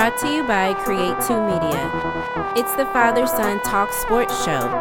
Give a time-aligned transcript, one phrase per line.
[0.00, 1.90] Brought to you by Create 2 Media.
[2.56, 4.80] It's the Father Son Talk Sports Show.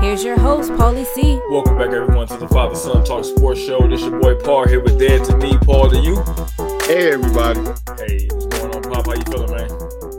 [0.00, 1.40] Here's your host, Paulie C.
[1.48, 3.86] Welcome back, everyone, to the Father Son Talk Sports Show.
[3.86, 6.16] This your boy Paul here with Dad to me, Paul to you.
[6.86, 7.60] Hey, everybody.
[7.96, 9.06] Hey, what's going on, Pop?
[9.06, 9.70] How you feeling, man?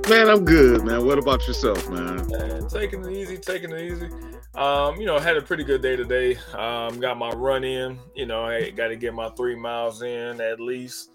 [0.07, 1.05] Man, I'm good, man.
[1.05, 2.25] What about yourself, man?
[2.29, 4.07] man taking it easy, taking it easy.
[4.53, 6.37] Um, you know, had a pretty good day today.
[6.53, 7.99] Um, got my run in.
[8.15, 11.09] You know, I got to get my three miles in at least.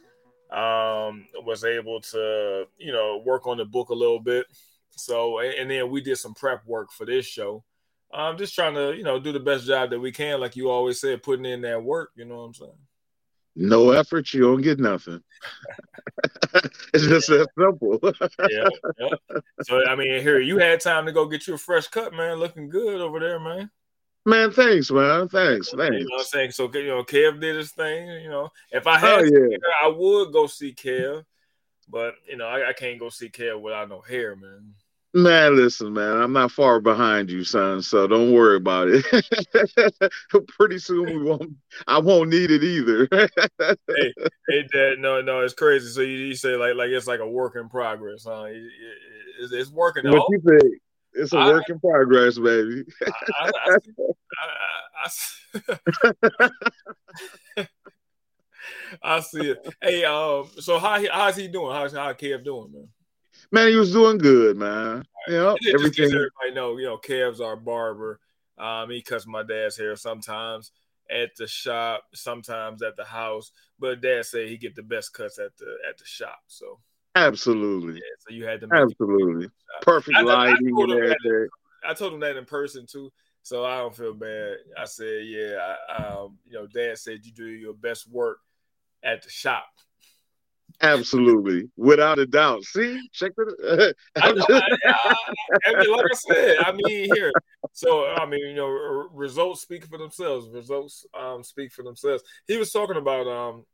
[0.53, 4.46] Um, was able to, you know, work on the book a little bit.
[4.91, 7.64] So, and then we did some prep work for this show.
[8.13, 10.68] I'm just trying to, you know, do the best job that we can, like you
[10.68, 12.11] always said, putting in that work.
[12.17, 12.72] You know what I'm saying?
[13.57, 15.21] No effort, you don't get nothing.
[16.94, 17.99] it's just that simple.
[18.49, 19.39] yeah, yeah.
[19.63, 22.39] So I mean, here you had time to go get you a fresh cut, man.
[22.39, 23.71] Looking good over there, man.
[24.26, 25.29] Man, thanks, man.
[25.29, 25.96] Thanks, thanks.
[25.96, 26.50] You know what I'm saying?
[26.50, 28.06] So you know, Kev did his thing.
[28.22, 29.30] You know, if I had, oh, yeah.
[29.30, 31.24] hair, I would go see Kev,
[31.88, 34.74] but you know, I, I can't go see Kev without no hair, man.
[35.12, 37.82] Man, listen, man, I'm not far behind you, son.
[37.82, 39.04] So don't worry about it.
[40.48, 41.55] Pretty soon we won't.
[41.88, 43.08] I won't need it either.
[43.10, 43.28] hey,
[44.48, 44.98] hey, Dad.
[44.98, 45.88] No, no, it's crazy.
[45.88, 48.44] So you, you, say like, like it's like a work in progress, huh?
[49.40, 50.08] It's, it's working.
[50.08, 50.80] What you think?
[51.14, 52.84] It's a I, work in progress, baby.
[53.39, 55.08] I, I,
[59.02, 59.75] I, see it.
[59.83, 61.75] Hey, um, so how how's he doing?
[61.75, 62.89] How's how Kev doing, man?
[63.52, 65.05] Man, he was doing good, man.
[65.27, 66.05] You know, everything.
[66.05, 68.20] Everybody know, you know, Kev's our barber.
[68.58, 70.70] Um, he cuts my dad's hair sometimes
[71.11, 73.52] at the shop, sometimes at the house.
[73.78, 76.41] But dad said he get the best cuts at the at the shop.
[76.47, 76.78] So
[77.14, 77.94] absolutely.
[77.94, 79.48] Yeah, so you had to absolutely
[79.83, 81.48] perfect I, lighting I, I, that,
[81.89, 83.11] I told him that in person too.
[83.42, 84.56] So I don't feel bad.
[84.78, 88.39] I said, yeah, um, you know, dad said you do your best work
[89.02, 89.67] at the shop.
[90.83, 92.62] Absolutely, without a doubt.
[92.64, 93.97] See, check it.
[94.17, 95.14] I, know, I, I,
[95.67, 97.33] I mean, like I said, I mean here.
[97.72, 98.69] So I mean, you know,
[99.13, 100.48] results speak for themselves.
[100.48, 102.23] Results um, speak for themselves.
[102.46, 103.64] He was talking about um,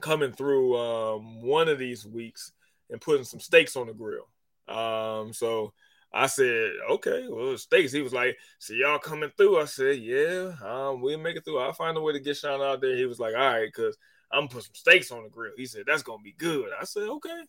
[0.00, 2.52] coming through um, one of these weeks
[2.90, 4.28] and putting some steaks on the grill.
[4.68, 5.72] Um, so
[6.12, 7.92] I said, okay, well, steaks.
[7.92, 9.60] He was like, see y'all coming through.
[9.60, 11.58] I said, yeah, um, we'll make it through.
[11.58, 12.96] I'll find a way to get Sean out there.
[12.96, 13.96] He was like, all right, because
[14.30, 15.52] I'm gonna put some steaks on the grill.
[15.56, 16.70] He said that's gonna be good.
[16.78, 17.42] I said okay.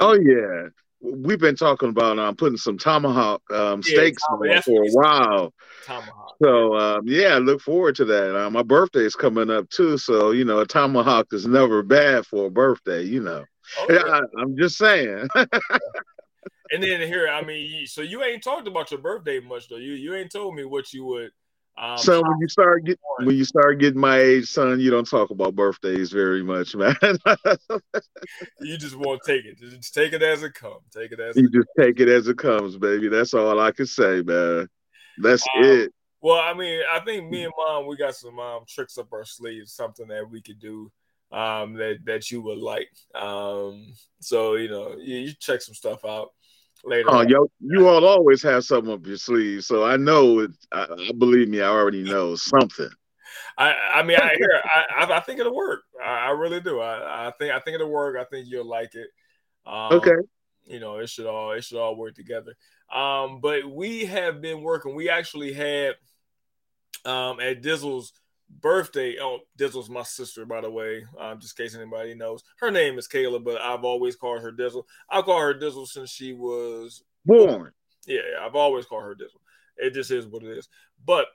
[0.00, 0.68] Oh yeah,
[1.00, 5.54] we've been talking about um, putting some tomahawk um, yeah, steaks on for a while.
[5.86, 6.36] Tomahawk.
[6.42, 8.38] So um, yeah, look forward to that.
[8.38, 12.26] Uh, my birthday is coming up too, so you know a tomahawk is never bad
[12.26, 13.02] for a birthday.
[13.02, 13.44] You know,
[13.78, 14.20] oh, yeah.
[14.38, 15.28] I, am just saying.
[15.34, 19.76] and then here, I mean, so you ain't talked about your birthday much though.
[19.76, 21.30] You you ain't told me what you would
[21.78, 25.08] um, son, when you start get when you start getting my age, son, you don't
[25.08, 26.94] talk about birthdays very much, man.
[28.60, 29.58] you just won't take it.
[29.58, 30.82] Just take it as it comes.
[30.94, 33.08] Take it as you just take it as it comes, baby.
[33.08, 34.68] That's all I can say, man.
[35.18, 35.92] That's um, it.
[36.20, 39.24] Well, I mean, I think me and mom, we got some um, tricks up our
[39.24, 40.92] sleeves, something that we could do
[41.32, 42.90] um, that that you would like.
[43.14, 46.30] Um, so you know, you, you check some stuff out
[46.84, 47.08] later.
[47.08, 50.50] Oh, yo, you all always have something up your sleeve, so I know it.
[50.72, 52.90] I, I believe me, I already know something.
[53.58, 54.62] I, I mean, I hear,
[54.96, 55.82] I, I think it'll work.
[56.02, 56.80] I, I really do.
[56.80, 58.16] I, I think, I think it'll work.
[58.18, 59.08] I think you'll like it.
[59.66, 60.16] Um, okay.
[60.64, 62.56] You know, it should all, it should all work together.
[62.94, 64.94] Um, but we have been working.
[64.94, 65.94] We actually had,
[67.04, 68.12] um, at Dizzle's
[68.60, 69.16] birthday.
[69.20, 71.04] Oh, Dizzle's my sister, by the way.
[71.18, 74.52] Um, just in case anybody knows, her name is Kayla, but I've always called her
[74.52, 74.84] Dizzle.
[75.10, 77.72] I call her Dizzle since she was born.
[78.06, 79.40] Yeah, I've always called her Dizzle.
[79.76, 80.68] It just is what it is.
[81.04, 81.26] But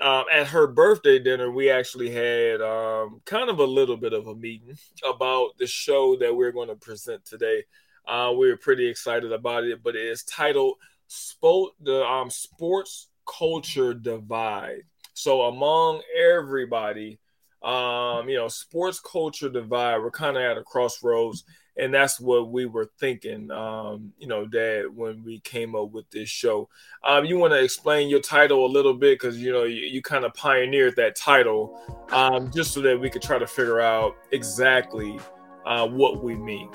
[0.00, 4.26] um, at her birthday dinner, we actually had um, kind of a little bit of
[4.26, 4.78] a meeting
[5.08, 7.64] about the show that we're going to present today.
[8.06, 10.76] Uh, we are pretty excited about it, but it is titled
[11.08, 14.84] "Sport the um, Sports Culture Divide."
[15.18, 17.18] So among everybody,
[17.60, 21.42] um, you know, sports culture divide, we're kind of at a crossroads,
[21.76, 26.08] and that's what we were thinking, um, you know, Dad, when we came up with
[26.10, 26.68] this show.
[27.02, 30.02] Um, you want to explain your title a little bit because you know you, you
[30.02, 31.82] kind of pioneered that title,
[32.12, 35.18] um, just so that we could try to figure out exactly
[35.66, 36.70] uh, what we mean.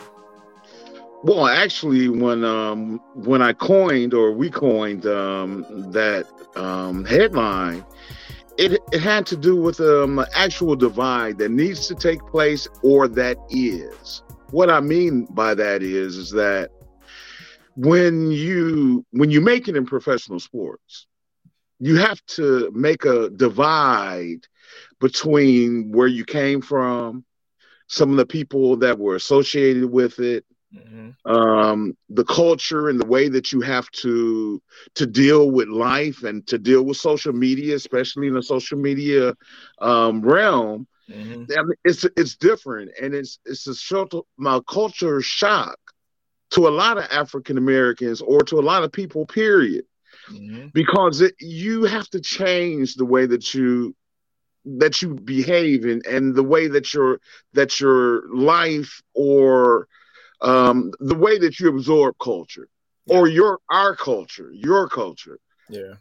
[1.23, 5.63] Well, actually, when um, when I coined or we coined um,
[5.93, 6.27] that
[6.57, 7.85] um, headline,
[8.57, 12.67] it, it had to do with um, an actual divide that needs to take place
[12.83, 14.21] or that is.
[14.51, 16.69] What I mean by that is, is that
[17.75, 21.07] when you when you make it in professional sports,
[21.79, 24.45] you have to make a divide
[24.99, 27.25] between where you came from,
[27.87, 31.31] some of the people that were associated with it, Mm-hmm.
[31.31, 34.61] Um, the culture and the way that you have to
[34.95, 39.35] to deal with life and to deal with social media, especially in the social media
[39.81, 41.43] um, realm, mm-hmm.
[41.57, 45.77] I mean, it's it's different, and it's it's a short, my culture shock
[46.51, 49.27] to a lot of African Americans or to a lot of people.
[49.27, 49.85] Period,
[50.31, 50.67] mm-hmm.
[50.73, 53.95] because it, you have to change the way that you
[54.65, 57.19] that you behave and, and the way that your
[57.53, 59.87] that your life or
[60.43, 62.67] um, the way that you absorb culture
[63.05, 63.17] yeah.
[63.17, 65.39] or your our culture, your culture.
[65.69, 65.95] Yeah.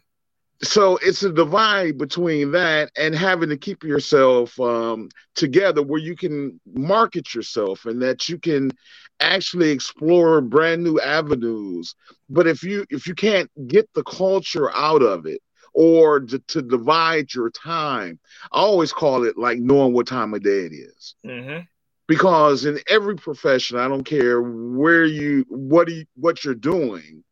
[0.61, 6.15] So it's a divide between that and having to keep yourself um, together where you
[6.15, 8.71] can market yourself and that you can
[9.19, 11.95] actually explore brand new avenues.
[12.29, 15.41] But if you if you can't get the culture out of it,
[15.75, 18.19] or to, to, divide your time.
[18.51, 21.15] I always call it like knowing what time of day it is.
[21.25, 21.61] Mm-hmm
[22.07, 27.23] because in every profession i don't care where you what you what you're doing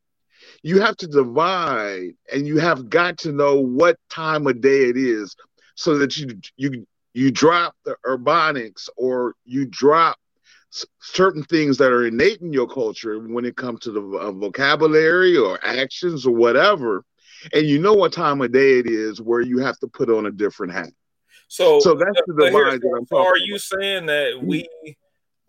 [0.64, 4.98] you have to divide and you have got to know what time of day it
[4.98, 5.36] is
[5.76, 10.18] so that you you you drop the ebonics or you drop
[11.02, 15.36] certain things that are innate in your culture when it comes to the uh, vocabulary
[15.38, 17.04] or actions or whatever.
[17.54, 20.28] And you know what time of day it is where you have to put on
[20.28, 20.92] a different hat
[21.52, 23.62] so, so that's the divide that I'm talking Are you about.
[23.62, 24.48] saying that mm-hmm.
[24.48, 24.70] we,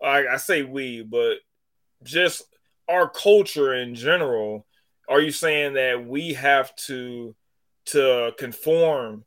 [0.03, 1.37] I, I say we, but
[2.03, 2.43] just
[2.89, 4.67] our culture in general,
[5.07, 7.33] are you saying that we have to
[7.85, 9.23] to conform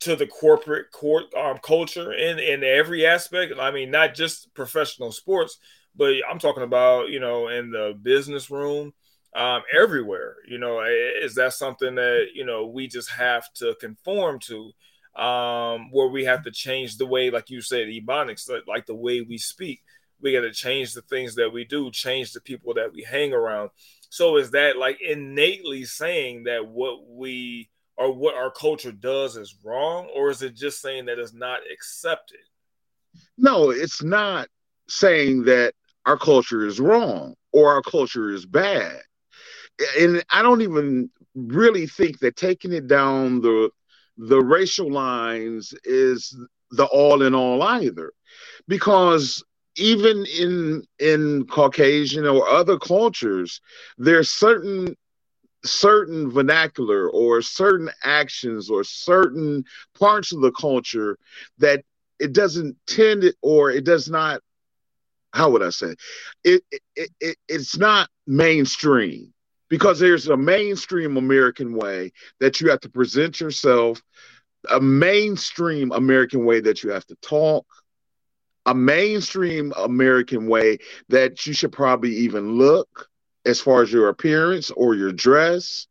[0.00, 3.52] to the corporate court um, culture in in every aspect?
[3.60, 5.58] I mean, not just professional sports,
[5.94, 8.94] but I'm talking about you know in the business room,
[9.36, 10.36] um, everywhere.
[10.48, 14.72] You know, is that something that you know we just have to conform to?
[15.16, 19.20] Um, where we have to change the way, like you said, ebonics, like the way
[19.20, 19.82] we speak.
[20.20, 23.32] We got to change the things that we do, change the people that we hang
[23.32, 23.70] around.
[24.08, 29.56] So is that like innately saying that what we or what our culture does is
[29.62, 32.40] wrong, or is it just saying that it's not accepted?
[33.38, 34.48] No, it's not
[34.88, 35.74] saying that
[36.06, 39.00] our culture is wrong or our culture is bad.
[39.98, 43.70] And I don't even really think that taking it down the
[44.16, 46.36] the racial lines is
[46.70, 48.12] the all in all either.
[48.68, 49.42] Because
[49.76, 53.60] even in in caucasian or other cultures
[53.98, 54.96] there's certain
[55.64, 59.64] certain vernacular or certain actions or certain
[59.98, 61.18] parts of the culture
[61.58, 61.82] that
[62.20, 64.40] it doesn't tend or it does not
[65.32, 65.94] how would i say
[66.44, 66.62] it,
[66.94, 69.33] it, it it's not mainstream
[69.68, 74.02] because there's a mainstream American way that you have to present yourself,
[74.70, 77.66] a mainstream American way that you have to talk,
[78.66, 80.78] a mainstream American way
[81.08, 83.08] that you should probably even look
[83.44, 85.86] as far as your appearance or your dress.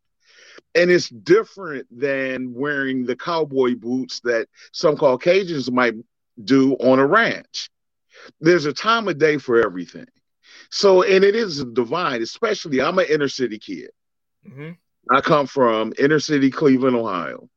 [0.74, 5.94] And it's different than wearing the cowboy boots that some Caucasians might
[6.42, 7.70] do on a ranch.
[8.40, 10.06] There's a time of day for everything.
[10.70, 13.90] So, and it is a divide, especially I'm an inner city kid.
[14.46, 14.70] Mm-hmm.
[15.10, 17.48] I come from inner city Cleveland, Ohio.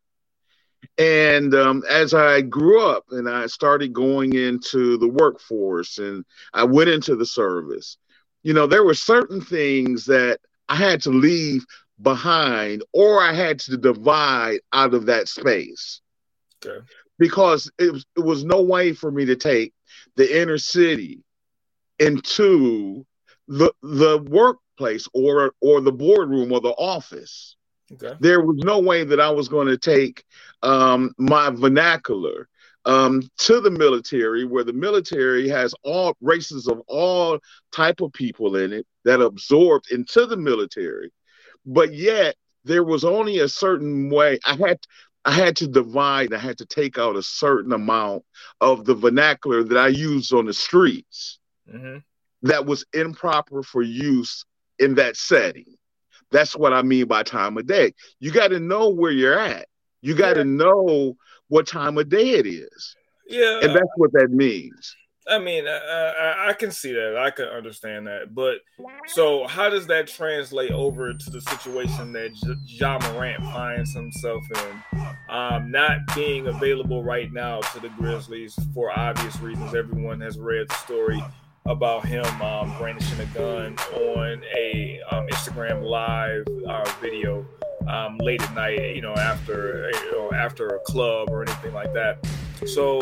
[0.98, 6.64] And um, as I grew up and I started going into the workforce and I
[6.64, 7.98] went into the service,
[8.44, 11.66] you know, there were certain things that I had to leave
[12.02, 16.02] behind or I had to divide out of that space.
[16.66, 16.86] Okay.
[17.20, 19.74] Because it was, it was no way for me to take
[20.16, 21.24] the inner city
[22.00, 23.06] into
[23.48, 27.56] the the workplace or or the boardroom or the office.
[27.94, 28.16] Okay.
[28.20, 30.26] There was no way that I was going to take
[30.62, 32.50] um, my vernacular
[32.86, 37.40] um, to the military, where the military has all races of all
[37.72, 41.12] type of people in it that absorbed into the military.
[41.66, 44.80] But yet there was only a certain way I had.
[45.26, 46.34] I had to divide.
[46.34, 48.24] I had to take out a certain amount
[48.62, 51.40] of the vernacular that I used on the streets.
[51.74, 51.98] Mm-hmm
[52.44, 54.46] that was improper for use
[54.80, 55.76] in that setting.
[56.32, 57.94] That's what I mean by time of day.
[58.20, 59.68] You got to know where you're at.
[60.02, 60.56] You got to yeah.
[60.56, 61.16] know
[61.48, 62.96] what time of day it is.
[63.28, 63.60] Yeah.
[63.62, 64.96] And that's what that means.
[65.30, 67.18] I mean, I, I, can see that.
[67.18, 68.34] I can understand that.
[68.34, 68.60] But
[69.08, 72.32] so, how does that translate over to the situation that
[72.66, 75.02] Ja Morant finds himself in?
[75.28, 79.76] Um, not being available right now to the Grizzlies for obvious reasons.
[79.76, 81.22] Everyone has read the story
[81.68, 87.46] about him um, brandishing a gun on a um, Instagram live uh, video
[87.88, 91.94] um, late at night, you know, after you know after a club or anything like
[91.94, 92.26] that.
[92.66, 93.00] So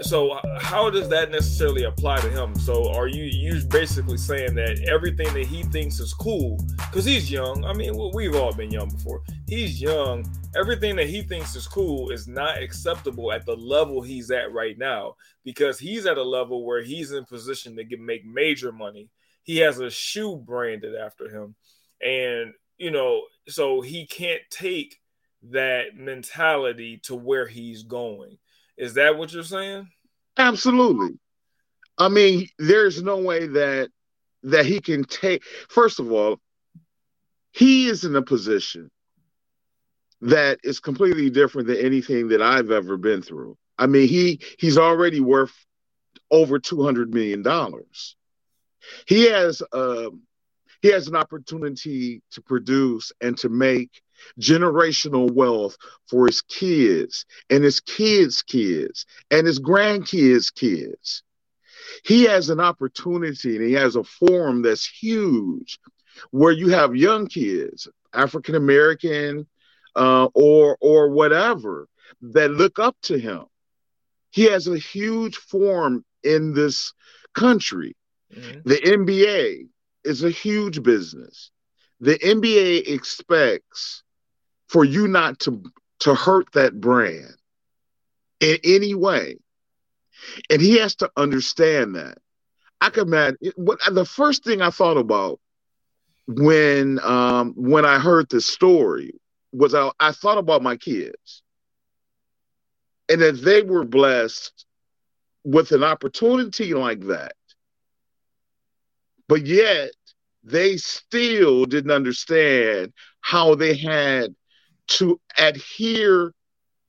[0.00, 2.54] so uh, how does that necessarily apply to him?
[2.54, 7.30] So are you you basically saying that everything that he thinks is cool because he's
[7.30, 7.64] young?
[7.64, 9.22] I mean, we've all been young before.
[9.46, 10.26] He's young.
[10.56, 14.76] Everything that he thinks is cool is not acceptable at the level he's at right
[14.78, 19.08] now because he's at a level where he's in position to get make major money.
[19.42, 21.54] He has a shoe branded after him,
[22.00, 24.96] and you know, so he can't take
[25.50, 28.38] that mentality to where he's going
[28.76, 29.88] is that what you're saying?
[30.36, 31.18] Absolutely.
[31.98, 33.90] I mean, there's no way that
[34.42, 35.42] that he can take.
[35.68, 36.38] First of all,
[37.52, 38.90] he is in a position
[40.20, 43.56] that is completely different than anything that I've ever been through.
[43.78, 45.54] I mean, he he's already worth
[46.30, 48.16] over two hundred million dollars.
[49.06, 50.10] He has uh,
[50.82, 54.02] he has an opportunity to produce and to make
[54.40, 55.76] generational wealth
[56.08, 61.22] for his kids and his kids' kids and his grandkids' kids.
[62.04, 65.78] He has an opportunity and he has a forum that's huge
[66.30, 69.46] where you have young kids, African American
[69.94, 71.88] uh, or or whatever,
[72.20, 73.44] that look up to him.
[74.30, 76.92] He has a huge forum in this
[77.34, 77.96] country.
[78.34, 78.68] Mm-hmm.
[78.68, 79.68] The NBA
[80.04, 81.50] is a huge business.
[82.00, 84.02] The NBA expects
[84.68, 85.62] for you not to
[86.00, 87.34] to hurt that brand
[88.40, 89.38] in any way.
[90.50, 92.18] And he has to understand that.
[92.80, 95.40] I can imagine what the first thing I thought about
[96.26, 99.14] when um when I heard this story
[99.52, 101.42] was I, I thought about my kids
[103.08, 104.66] and that they were blessed
[105.44, 107.34] with an opportunity like that.
[109.28, 109.90] But yet
[110.44, 114.34] they still didn't understand how they had
[114.88, 116.32] to adhere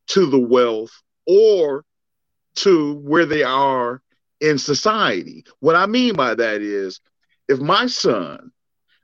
[0.07, 0.91] to the wealth
[1.25, 1.83] or
[2.55, 4.01] to where they are
[4.39, 5.45] in society.
[5.59, 6.99] What I mean by that is
[7.47, 8.51] if my son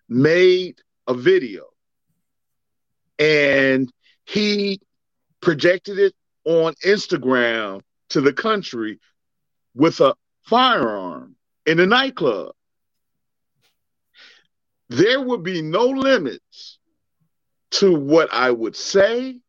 [0.07, 1.65] made a video
[3.19, 3.91] and
[4.25, 4.79] he
[5.41, 6.13] projected it
[6.45, 9.00] on Instagram to the country
[9.75, 11.35] with a firearm
[11.65, 12.53] in a nightclub,
[14.89, 16.79] there would be no limits
[17.74, 19.39] to what I would say.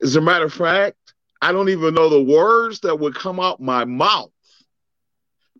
[0.00, 0.96] As a matter of fact,
[1.42, 4.30] I don't even know the words that would come out my mouth,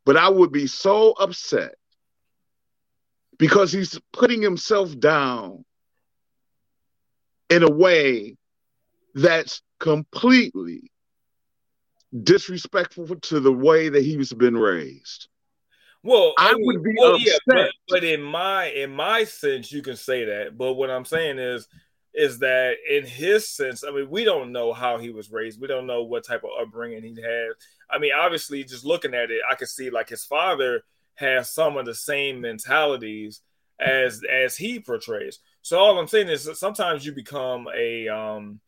[0.04, 1.74] but I would be so upset
[3.36, 5.64] because he's putting himself down
[7.50, 8.36] in a way
[9.14, 10.90] that's completely
[12.22, 15.28] disrespectful to the way that he's been raised.
[16.02, 17.26] Well, I, I mean, would be well, upset.
[17.26, 20.56] Yeah, but, but in my in my sense, you can say that.
[20.56, 21.66] But what I'm saying is,
[22.14, 25.60] is that in his sense, I mean, we don't know how he was raised.
[25.60, 27.50] We don't know what type of upbringing he had.
[27.90, 30.82] I mean, obviously, just looking at it, I can see like his father
[31.14, 33.40] has some of the same mentalities
[33.80, 35.38] as as he portrays.
[35.62, 38.60] So all I'm saying is that sometimes you become a um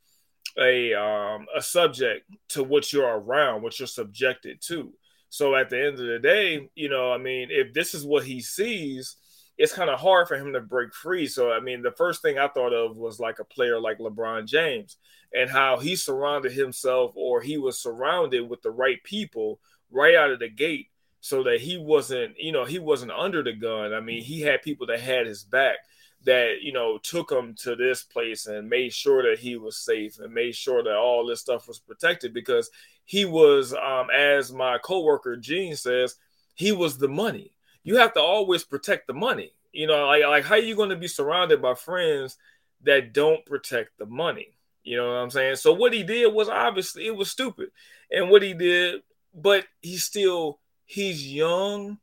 [0.59, 4.93] a um a subject to what you're around, what you're subjected to.
[5.31, 8.25] So at the end of the day, you know, I mean, if this is what
[8.25, 9.17] he sees,
[9.57, 11.27] it's kind of hard for him to break free.
[11.27, 14.47] So I mean, the first thing I thought of was like a player like LeBron
[14.47, 14.97] James
[15.33, 19.61] and how he surrounded himself or he was surrounded with the right people
[19.91, 20.89] right out of the gate
[21.21, 23.93] so that he wasn't, you know, he wasn't under the gun.
[23.93, 25.77] I mean, he had people that had his back
[26.25, 30.19] that you know took him to this place and made sure that he was safe
[30.19, 32.71] and made sure that all this stuff was protected because
[33.05, 36.17] he was um, as my coworker Gene says
[36.55, 37.53] he was the money.
[37.83, 39.53] You have to always protect the money.
[39.73, 42.37] You know like, like how are you going to be surrounded by friends
[42.83, 44.49] that don't protect the money?
[44.83, 45.57] You know what i'm saying?
[45.57, 47.71] So what he did was obviously it was stupid.
[48.11, 49.03] And what he did
[49.35, 51.99] but he's still he's young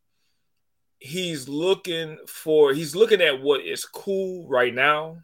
[1.00, 5.18] he's looking for he's looking at what is cool right now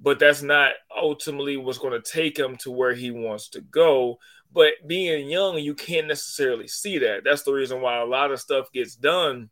[0.00, 4.18] but that's not ultimately what's going to take him to where he wants to go.
[4.52, 7.24] But being young you can't necessarily see that.
[7.24, 9.50] That's the reason why a lot of stuff gets done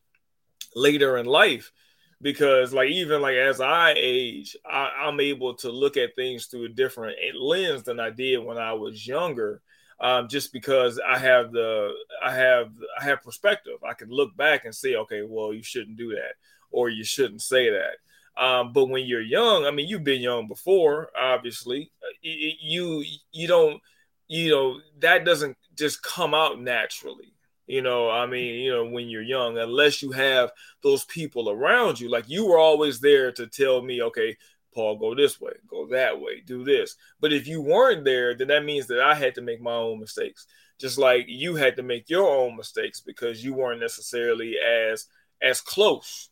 [0.75, 1.73] later in life
[2.20, 6.64] because like even like as i age I, i'm able to look at things through
[6.64, 9.61] a different lens than i did when i was younger
[10.00, 11.92] um, just because I have the
[12.24, 13.78] I have I have perspective.
[13.88, 16.34] I can look back and say, okay, well, you shouldn't do that,
[16.70, 17.96] or you shouldn't say that.
[18.36, 21.90] Um, but when you're young, I mean, you've been young before, obviously.
[22.22, 23.80] You you don't
[24.28, 27.34] you know that doesn't just come out naturally.
[27.66, 30.50] You know, I mean, you know, when you're young, unless you have
[30.82, 34.36] those people around you, like you were always there to tell me, okay,
[34.74, 36.96] Paul, go this way, go that way, do this.
[37.20, 40.00] But if you weren't there, then that means that I had to make my own
[40.00, 40.46] mistakes.
[40.80, 45.06] Just like you had to make your own mistakes because you weren't necessarily as
[45.40, 46.30] as close.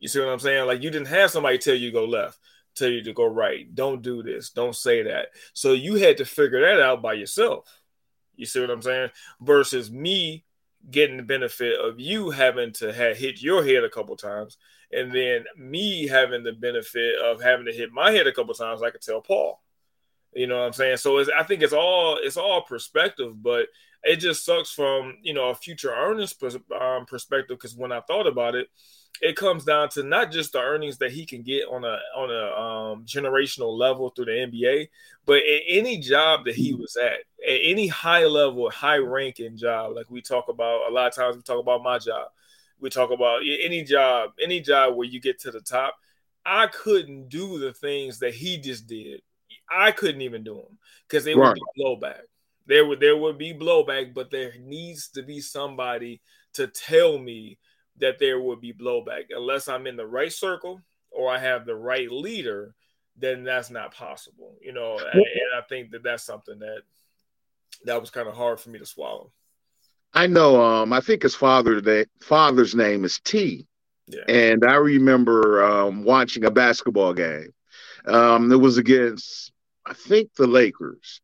[0.00, 0.66] You see what I'm saying?
[0.66, 2.38] Like you didn't have somebody tell you to go left,
[2.74, 3.72] tell you to go right.
[3.74, 4.50] Don't do this.
[4.50, 5.28] Don't say that.
[5.52, 7.68] So you had to figure that out by yourself.
[8.36, 9.10] You see what I'm saying?
[9.40, 10.44] Versus me
[10.90, 14.56] getting the benefit of you having to have hit your head a couple times,
[14.92, 18.82] and then me having the benefit of having to hit my head a couple times.
[18.82, 19.60] I could tell Paul.
[20.34, 20.98] You know what I'm saying?
[20.98, 23.66] So I think it's all it's all perspective, but
[24.02, 26.34] it just sucks from you know a future earnings
[26.78, 28.68] um, perspective because when I thought about it,
[29.20, 32.30] it comes down to not just the earnings that he can get on a on
[32.30, 34.88] a um, generational level through the NBA,
[35.26, 40.10] but any job that he was at, at any high level, high ranking job, like
[40.10, 42.28] we talk about a lot of times, we talk about my job,
[42.80, 45.96] we talk about any job, any job where you get to the top.
[46.44, 49.20] I couldn't do the things that he just did.
[49.70, 51.48] I couldn't even do them because they right.
[51.48, 52.22] would be blowback.
[52.66, 56.20] There would there would be blowback, but there needs to be somebody
[56.54, 57.58] to tell me
[57.98, 60.80] that there would be blowback unless I'm in the right circle
[61.10, 62.74] or I have the right leader.
[63.16, 64.98] Then that's not possible, you know.
[64.98, 65.24] and
[65.56, 66.82] I think that that's something that
[67.84, 69.32] that was kind of hard for me to swallow.
[70.14, 70.62] I know.
[70.62, 73.66] Um, I think his father that father's name is T.
[74.06, 74.24] Yeah.
[74.26, 77.52] And I remember um, watching a basketball game.
[78.06, 79.52] Um, it was against,
[79.84, 81.20] I think, the Lakers,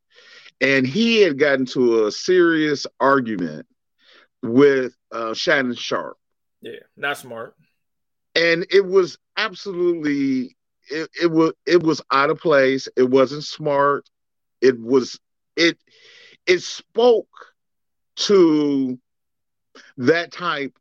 [0.61, 3.67] and he had gotten to a serious argument
[4.43, 6.19] with uh, Shannon Sharpe.
[6.61, 7.55] Yeah, not smart.
[8.35, 10.57] And it was absolutely
[10.91, 12.89] it, it was it was out of place.
[12.97, 14.09] It wasn't smart.
[14.61, 15.19] It was
[15.57, 15.79] it
[16.47, 17.54] it spoke
[18.17, 18.99] to
[19.97, 20.77] that type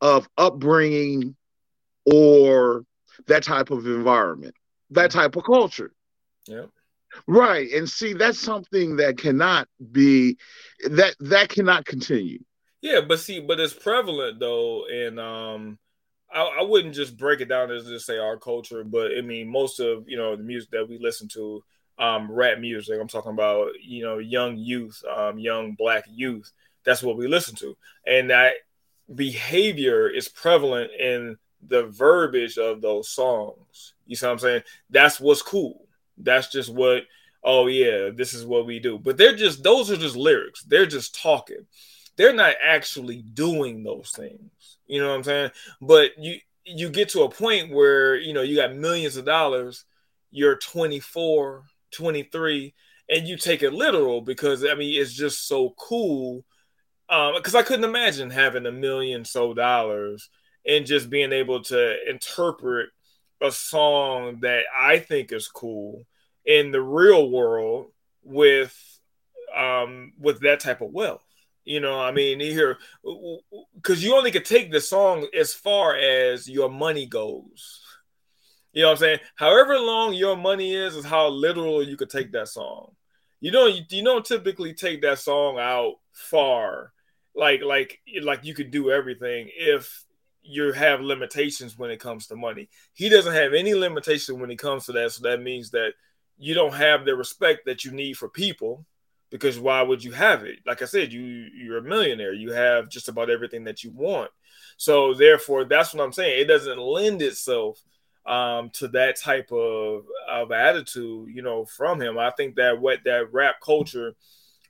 [0.00, 1.36] of upbringing
[2.04, 2.84] or
[3.26, 4.54] that type of environment,
[4.90, 5.92] that type of culture.
[6.46, 6.66] Yeah.
[7.26, 7.70] Right.
[7.72, 10.36] And see, that's something that cannot be
[10.88, 12.40] that that cannot continue.
[12.82, 15.78] Yeah, but see, but it's prevalent though, and um,
[16.32, 19.48] I, I, wouldn't just break it down as just say our culture, but I mean
[19.48, 21.64] most of you know the music that we listen to,
[21.98, 22.98] um, rap music.
[23.00, 26.52] I'm talking about you know young youth, um, young black youth.
[26.86, 28.54] That's what we listen to, and that
[29.14, 31.36] behavior is prevalent in
[31.68, 33.92] the verbiage of those songs.
[34.06, 34.62] You see what I'm saying?
[34.88, 35.86] That's what's cool.
[36.16, 37.02] That's just what.
[37.44, 38.98] Oh yeah, this is what we do.
[38.98, 40.62] But they're just those are just lyrics.
[40.64, 41.66] They're just talking
[42.16, 44.78] they're not actually doing those things.
[44.86, 45.50] You know what I'm saying?
[45.80, 49.84] But you you get to a point where you know you got millions of dollars,
[50.30, 52.74] you're 24, 23,
[53.10, 56.44] and you take it literal because I mean it's just so cool.
[57.08, 60.28] Because um, I couldn't imagine having a million so dollars
[60.66, 62.90] and just being able to interpret
[63.40, 66.06] a song that I think is cool
[66.44, 67.92] in the real world
[68.22, 68.74] with
[69.56, 71.24] um, with that type of wealth.
[71.64, 72.78] You know, I mean, here
[73.74, 77.82] because you only could take the song as far as your money goes.
[78.72, 79.18] You know what I'm saying?
[79.34, 82.94] However long your money is, is how literal you could take that song.
[83.40, 86.92] You don't you don't typically take that song out far,
[87.36, 90.04] like like like you could do everything if
[90.42, 92.68] you have limitations when it comes to money.
[92.94, 95.92] He doesn't have any limitation when it comes to that, so that means that
[96.38, 98.84] you don't have the respect that you need for people
[99.30, 100.60] because why would you have it?
[100.66, 102.32] Like I said, you you're a millionaire.
[102.32, 104.30] You have just about everything that you want.
[104.76, 106.40] So therefore, that's what I'm saying.
[106.40, 107.82] It doesn't lend itself
[108.26, 112.18] um, to that type of of attitude, you know, from him.
[112.18, 114.14] I think that what that rap culture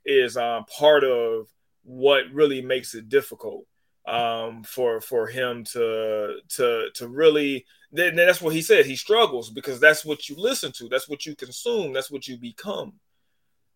[0.04, 1.48] is um, part of
[1.86, 3.64] what really makes it difficult
[4.06, 7.64] um, for for him to to to really.
[7.92, 8.84] Then that's what he said.
[8.84, 10.88] He struggles because that's what you listen to.
[10.88, 11.92] That's what you consume.
[11.92, 12.94] That's what you become.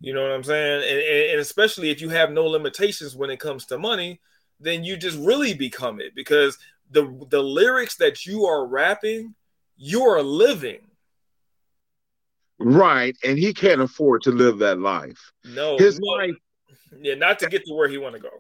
[0.01, 0.83] You know what I'm saying?
[0.83, 4.21] And, and, especially if you have no limitations when it comes to money,
[4.59, 6.59] then you just really become it because
[6.91, 9.35] the the lyrics that you are rapping,
[9.77, 10.81] you are living.
[12.59, 15.33] Right, and he can't afford to live that life.
[15.45, 16.37] No, his no, life.
[16.99, 18.31] Yeah, not to get to where he want to go.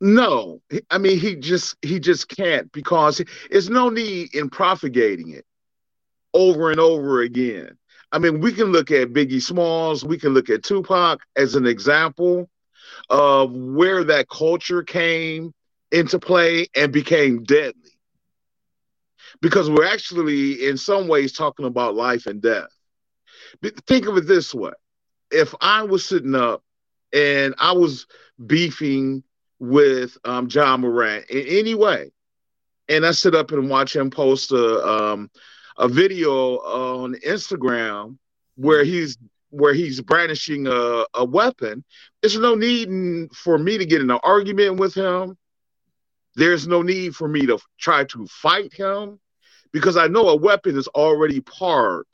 [0.00, 5.44] No, I mean he just he just can't because there's no need in propagating it
[6.32, 7.76] over and over again.
[8.12, 11.66] I mean, we can look at Biggie Smalls, we can look at Tupac as an
[11.66, 12.48] example
[13.08, 15.54] of where that culture came
[15.92, 17.74] into play and became deadly.
[19.40, 22.68] Because we're actually, in some ways, talking about life and death.
[23.86, 24.72] Think of it this way
[25.30, 26.62] if I was sitting up
[27.12, 28.06] and I was
[28.44, 29.22] beefing
[29.58, 32.10] with um, Ja Morant in any way,
[32.88, 35.30] and I sit up and watch him post a, um,
[35.78, 38.18] a video on Instagram
[38.56, 39.18] where he's
[39.50, 41.84] where he's brandishing a, a weapon,
[42.22, 45.36] there's no need for me to get in an argument with him.
[46.36, 49.18] There's no need for me to try to fight him
[49.72, 52.06] because I know a weapon is already part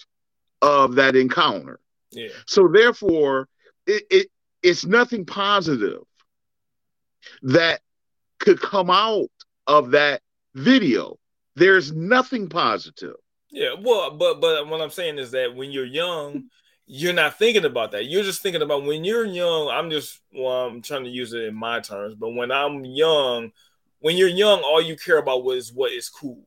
[0.62, 1.78] of that encounter.
[2.10, 2.28] Yeah.
[2.46, 3.48] So therefore,
[3.86, 4.26] it, it
[4.66, 6.02] it's nothing positive
[7.42, 7.80] that
[8.40, 9.28] could come out
[9.68, 10.22] of that
[10.54, 11.16] video.
[11.54, 13.14] There's nothing positive.
[13.50, 16.50] Yeah, well, but but what I'm saying is that when you're young,
[16.86, 18.06] you're not thinking about that.
[18.06, 19.68] You're just thinking about when you're young.
[19.68, 23.52] I'm just well, I'm trying to use it in my terms, but when I'm young,
[24.00, 26.44] when you're young, all you care about is what is cool.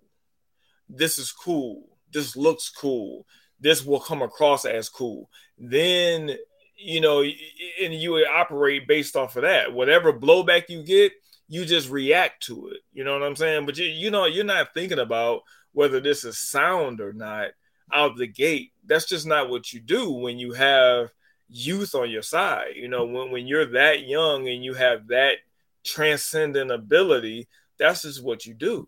[0.89, 1.87] This is cool.
[2.11, 3.25] This looks cool.
[3.61, 5.29] This will come across as cool.
[5.57, 6.37] Then
[6.79, 9.73] you know, and you operate based off of that.
[9.73, 11.11] Whatever blowback you get,
[11.47, 12.79] you just react to it.
[12.93, 13.65] You know what I'm saying?
[13.65, 15.41] But you, you know, you're not thinking about
[15.73, 17.49] whether this is sound or not
[17.91, 18.71] out the gate.
[18.85, 21.11] That's just not what you do when you have
[21.49, 22.75] youth on your side.
[22.75, 25.37] You know, when, when you're that young and you have that
[25.83, 28.87] transcendent ability, that's just what you do.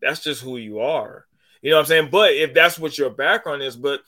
[0.00, 1.26] That's just who you are.
[1.62, 2.08] You know what I'm saying?
[2.10, 4.00] But if that's what your background is, but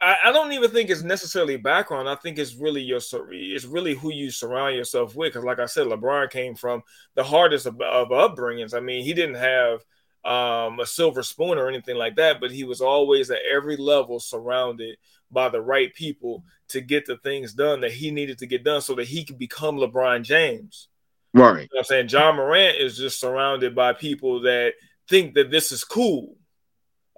[0.00, 2.08] I, I, don't even think it's necessarily background.
[2.08, 5.32] I think it's really your it's really who you surround yourself with.
[5.32, 6.82] Because, like I said, LeBron came from
[7.14, 8.74] the hardest of, of upbringings.
[8.74, 9.84] I mean, he didn't have
[10.24, 14.20] um, a silver spoon or anything like that, but he was always at every level
[14.20, 14.96] surrounded
[15.30, 18.80] by the right people to get the things done that he needed to get done,
[18.80, 20.88] so that he could become LeBron James.
[21.34, 21.62] Right.
[21.62, 24.74] You know I'm saying Ja Morant is just surrounded by people that
[25.08, 26.36] think that this is cool.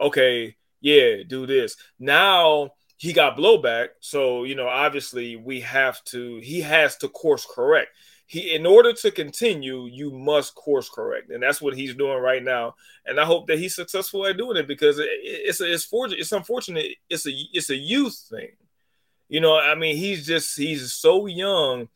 [0.01, 1.77] Okay, yeah, do this.
[1.99, 7.47] Now he got blowback, so you know, obviously we have to he has to course
[7.49, 7.91] correct.
[8.27, 11.31] He in order to continue, you must course correct.
[11.31, 12.75] And that's what he's doing right now.
[13.07, 16.97] And I hope that he's successful at doing it because it, it's it's it's unfortunate,
[17.09, 18.51] it's a it's a youth thing.
[19.29, 21.89] You know, I mean, he's just he's so young,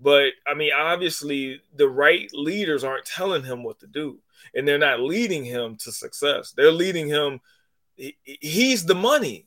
[0.00, 4.18] but I mean, obviously the right leaders aren't telling him what to do
[4.54, 6.52] and they're not leading him to success.
[6.56, 7.40] They're leading him
[7.96, 9.46] he's the money.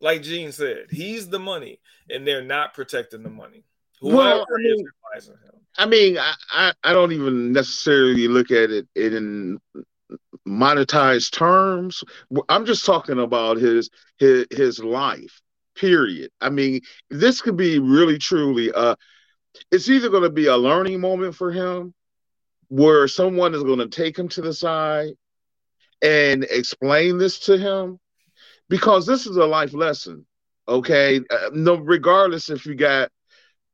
[0.00, 3.64] Like Gene said, he's the money, and they're not protecting the money.
[4.00, 5.60] Whoever well, I mean, is advising him.
[5.76, 9.58] I mean, I, I don't even necessarily look at it in
[10.48, 12.02] monetized terms.
[12.48, 15.40] I'm just talking about his his his life.
[15.76, 16.30] Period.
[16.40, 18.96] I mean, this could be really truly uh
[19.70, 21.92] it's either going to be a learning moment for him
[22.68, 25.10] where someone is going to take him to the side
[26.02, 27.98] and explain this to him
[28.68, 30.24] because this is a life lesson.
[30.68, 33.10] Okay, uh, no, regardless if you got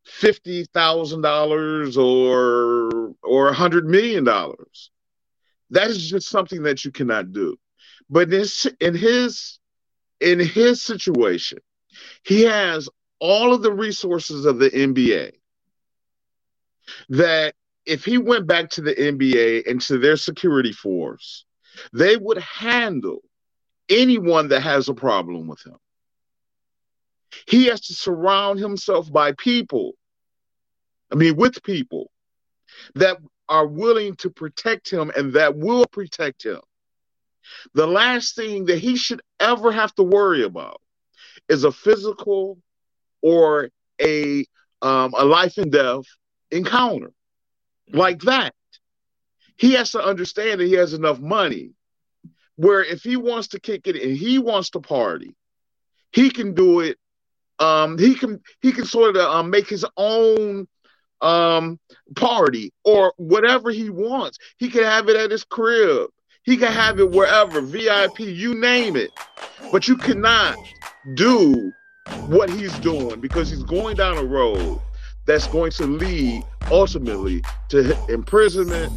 [0.05, 4.91] fifty thousand dollars or or a hundred million dollars,
[5.71, 7.57] that is just something that you cannot do.
[8.09, 9.59] But this in his
[10.21, 11.59] in his situation,
[12.25, 12.89] he has
[13.21, 15.33] all of the resources of the NBA.
[17.11, 21.45] That if he went back to the NBA and to their security force,
[21.93, 23.21] they would handle
[23.89, 25.77] anyone that has a problem with him.
[27.47, 29.93] He has to surround himself by people,
[31.13, 32.11] I mean, with people
[32.95, 36.61] that are willing to protect him and that will protect him.
[37.75, 40.81] The last thing that he should ever have to worry about
[41.49, 42.59] is a physical
[43.23, 44.45] or a
[44.83, 46.05] um, a life and death
[46.51, 47.11] encounter
[47.93, 48.55] like that
[49.57, 51.71] he has to understand that he has enough money
[52.57, 55.35] where if he wants to kick it and he wants to party,
[56.13, 56.99] he can do it.
[57.59, 60.69] Um, he can he can sort of um, make his own
[61.23, 61.79] um
[62.15, 64.39] party or whatever he wants.
[64.59, 66.11] He can have it at his crib.
[66.43, 69.11] He can have it wherever, VIP, you name it.
[69.73, 70.57] But you cannot
[71.15, 71.73] do
[72.29, 74.81] what he's doing because he's going down a road
[75.27, 78.93] that's going to lead ultimately to imprisonment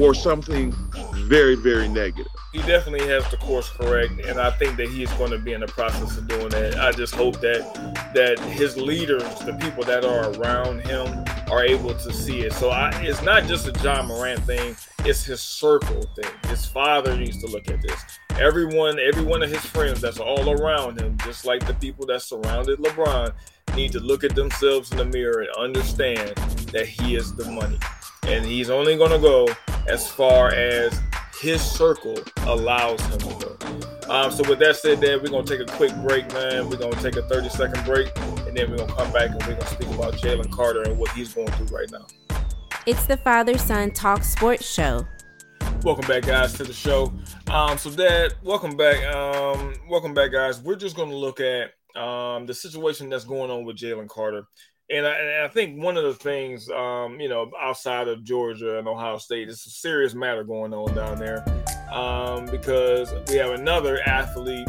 [0.00, 0.74] or something
[1.26, 2.30] very, very negative.
[2.52, 5.52] He definitely has to course correct, and I think that he is going to be
[5.52, 6.78] in the process of doing that.
[6.78, 7.62] I just hope that
[8.14, 12.52] that his leaders, the people that are around him, are able to see it.
[12.52, 16.30] So I, it's not just a Ja Morant thing; it's his circle thing.
[16.48, 18.00] His father needs to look at this.
[18.38, 22.22] Everyone, every one of his friends that's all around him, just like the people that
[22.22, 23.32] surrounded LeBron,
[23.74, 26.36] need to look at themselves in the mirror and understand
[26.72, 27.78] that he is the money.
[28.26, 29.48] And he's only going to go
[29.86, 30.98] as far as
[31.40, 33.84] his circle allows him to go.
[34.08, 36.68] Um, so with that said, Dad, we're gonna take a quick break, man.
[36.68, 38.10] We're gonna take a 30 second break,
[38.46, 41.10] and then we're gonna come back and we're gonna speak about Jalen Carter and what
[41.12, 42.06] he's going through right now.
[42.86, 45.06] It's the Father Son Talk Sports Show.
[45.82, 47.12] Welcome back, guys, to the show.
[47.50, 49.04] Um, so, Dad, welcome back.
[49.14, 50.60] Um, welcome back, guys.
[50.60, 54.46] We're just gonna look at um, the situation that's going on with Jalen Carter.
[54.90, 58.78] And I, and I, think one of the things, um, you know, outside of Georgia
[58.78, 61.42] and Ohio State, it's a serious matter going on down there
[61.90, 64.68] um, because we have another athlete,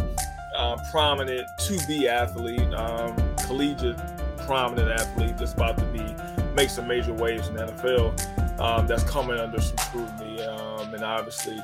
[0.56, 3.14] uh, prominent to be athlete, um,
[3.46, 3.98] collegiate
[4.46, 6.16] prominent athlete that's about to be
[6.54, 8.60] make some major waves in the NFL.
[8.60, 11.60] Um, that's coming under some scrutiny, um, and obviously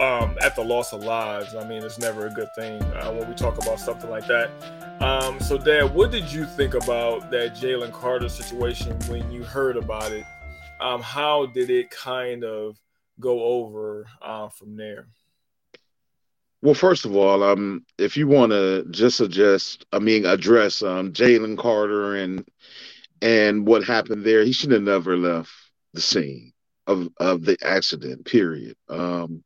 [0.00, 1.54] um, at the loss of lives.
[1.54, 4.50] I mean, it's never a good thing uh, when we talk about something like that.
[5.00, 9.76] Um, so, Dad, what did you think about that Jalen Carter situation when you heard
[9.76, 10.24] about it?
[10.80, 12.78] Um, how did it kind of
[13.20, 15.08] go over uh, from there?
[16.62, 21.12] Well, first of all, um, if you want to just suggest, I mean, address um,
[21.12, 22.48] Jalen Carter and
[23.20, 25.50] and what happened there, he should have never left
[25.92, 26.52] the scene
[26.86, 28.24] of of the accident.
[28.24, 28.76] Period.
[28.88, 29.44] Um,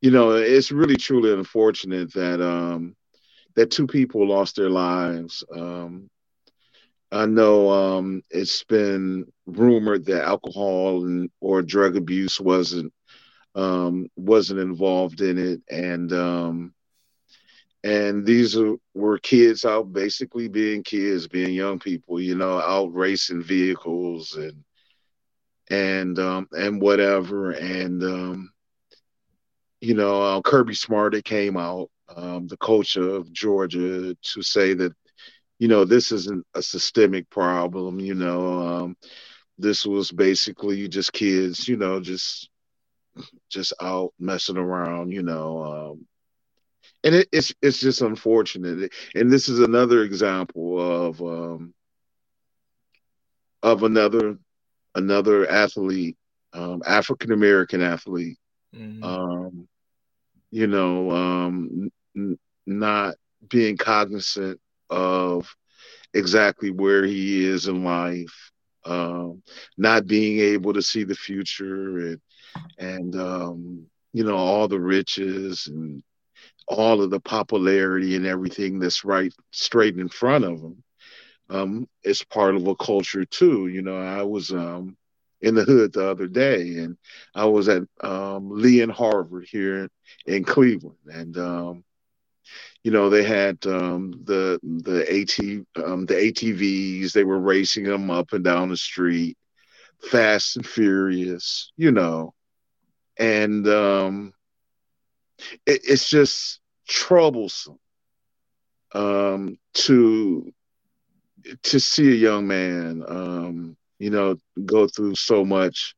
[0.00, 2.94] you know, it's really truly unfortunate that um,
[3.54, 5.44] that two people lost their lives.
[5.54, 6.10] Um,
[7.10, 12.92] I know um, it's been rumored that alcohol and or drug abuse wasn't
[13.54, 16.74] um, wasn't involved in it, and um,
[17.82, 18.56] and these
[18.94, 24.64] were kids out basically being kids, being young people, you know, out racing vehicles and
[25.70, 28.50] and um, and whatever, and um,
[29.80, 34.74] you know, uh, Kirby Smart it came out, um, the coach of Georgia, to say
[34.74, 34.92] that
[35.58, 38.00] you know this isn't a systemic problem.
[38.00, 38.96] You know, um,
[39.58, 42.50] this was basically just kids, you know, just
[43.48, 45.62] just out messing around, you know.
[45.62, 46.06] Um,
[47.04, 48.92] and it, it's it's just unfortunate.
[49.14, 51.74] And this is another example of um,
[53.62, 54.38] of another
[54.94, 56.16] another athlete,
[56.52, 58.38] um, African American athlete,
[58.76, 59.02] mm-hmm.
[59.02, 59.68] um,
[60.50, 63.14] you know, um, n- not
[63.48, 64.60] being cognizant
[64.90, 65.54] of
[66.14, 68.52] exactly where he is in life,
[68.84, 69.42] um,
[69.76, 72.20] not being able to see the future and
[72.78, 76.02] and um, you know all the riches and
[76.68, 80.82] all of the popularity and everything that's right straight in front of him
[81.50, 83.68] Um, it's part of a culture too.
[83.68, 84.96] You know, I was um,
[85.46, 86.96] in the hood the other day, and
[87.34, 89.88] I was at um, Lee and Harvard here
[90.26, 91.84] in Cleveland, and um,
[92.82, 97.12] you know they had um, the the AT um, the ATVs.
[97.12, 99.38] They were racing them up and down the street,
[100.10, 101.72] fast and furious.
[101.76, 102.34] You know,
[103.16, 104.32] and um,
[105.64, 107.78] it, it's just troublesome
[108.94, 110.52] um, to
[111.62, 115.94] to see a young man, um, you know, go through so much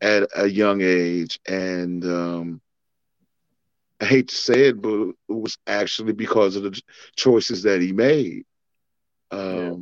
[0.00, 2.60] at a young age, and um,
[4.00, 6.80] I hate to say it, but it was actually because of the
[7.16, 8.44] choices that he made.
[9.30, 9.74] Um, yeah.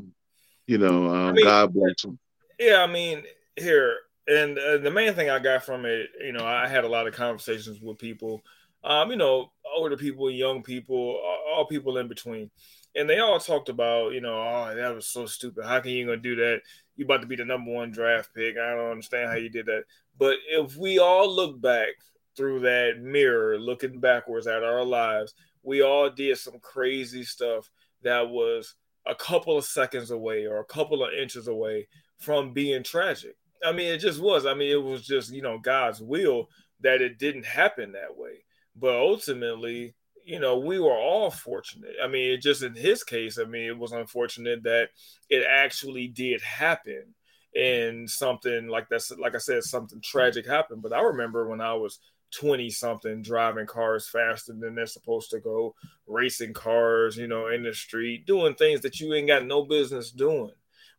[0.67, 2.19] You know, um, I mean, God bless him.
[2.59, 3.25] Yeah, I mean,
[3.57, 3.97] here
[4.29, 7.07] and uh, the main thing I got from it, you know, I had a lot
[7.07, 8.43] of conversations with people,
[8.85, 12.51] um, you know, older people, young people, all people in between,
[12.95, 15.65] and they all talked about, you know, oh, that was so stupid.
[15.65, 16.61] How can you gonna do that?
[16.97, 18.57] You about to be the number one draft pick.
[18.57, 19.85] I don't understand how you did that.
[20.19, 21.89] But if we all look back
[22.37, 27.71] through that mirror, looking backwards at our lives, we all did some crazy stuff
[28.03, 28.75] that was
[29.07, 33.73] a couple of seconds away or a couple of inches away from being tragic I
[33.73, 34.47] mean, it just was.
[34.47, 36.49] I mean, it was just, you know, God's will
[36.81, 38.45] that it didn't happen that way.
[38.75, 41.95] But ultimately, you know, we were all fortunate.
[42.03, 44.89] I mean, it just in his case, I mean, it was unfortunate that
[45.29, 47.15] it actually did happen
[47.55, 50.83] and something like that's like I said, something tragic happened.
[50.83, 51.99] But I remember when I was
[52.33, 55.75] 20 something driving cars faster than they're supposed to go,
[56.07, 60.11] racing cars, you know, in the street, doing things that you ain't got no business
[60.11, 60.53] doing.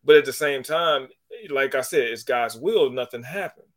[0.04, 1.08] But at the same time,
[1.50, 3.68] like I said, it's God's will, nothing happened.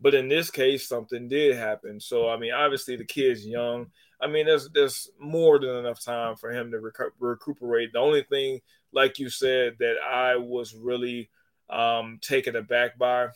[0.00, 2.00] But in this case, something did happen.
[2.00, 3.86] So I mean, obviously the kid's young.
[4.24, 7.92] I mean, there's there's more than enough time for him to recu- recuperate.
[7.92, 8.60] The only thing,
[8.92, 11.28] like you said, that I was really
[11.68, 13.28] um, taken aback by,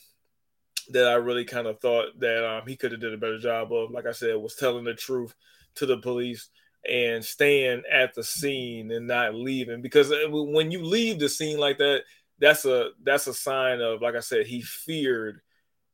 [0.90, 3.72] that I really kind of thought that um, he could have did a better job
[3.72, 5.34] of, like I said, was telling the truth
[5.74, 6.48] to the police
[6.88, 9.82] and staying at the scene and not leaving.
[9.82, 12.04] Because uh, when you leave the scene like that,
[12.38, 15.40] that's a that's a sign of like I said, he feared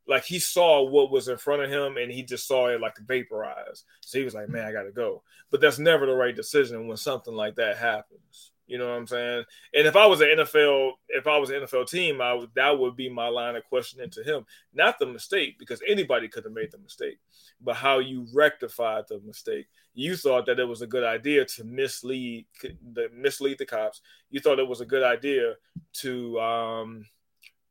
[0.06, 2.96] like he saw what was in front of him and he just saw it like
[2.98, 3.84] vaporize.
[4.00, 5.22] So he was like, Man, I gotta go.
[5.50, 8.52] But that's never the right decision when something like that happens.
[8.66, 9.44] You know what I'm saying?
[9.74, 12.78] And if I was an NFL, if I was an NFL team, I would that
[12.78, 14.46] would be my line of questioning to him.
[14.72, 17.18] Not the mistake, because anybody could have made the mistake,
[17.60, 19.66] but how you rectified the mistake.
[19.92, 24.00] You thought that it was a good idea to mislead the mislead the cops.
[24.30, 25.54] You thought it was a good idea
[26.00, 27.06] to um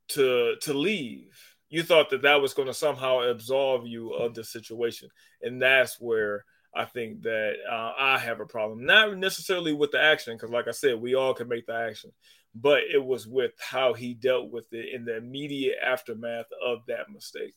[0.10, 1.53] to to leave.
[1.74, 5.10] You thought that that was going to somehow absolve you of the situation,
[5.42, 8.86] and that's where I think that uh, I have a problem.
[8.86, 12.12] Not necessarily with the action, because like I said, we all can make the action,
[12.54, 17.10] but it was with how he dealt with it in the immediate aftermath of that
[17.12, 17.56] mistake.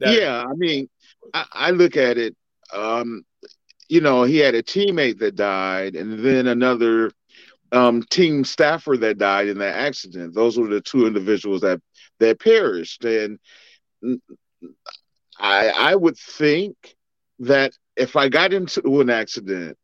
[0.00, 0.88] That yeah, I mean,
[1.32, 2.34] I, I look at it.
[2.72, 3.24] Um,
[3.88, 7.12] you know, he had a teammate that died, and then another
[7.70, 10.34] um, team staffer that died in that accident.
[10.34, 11.80] Those were the two individuals that
[12.18, 13.38] that perished, and
[15.38, 16.96] I I would think
[17.40, 19.76] that if I got into an accident,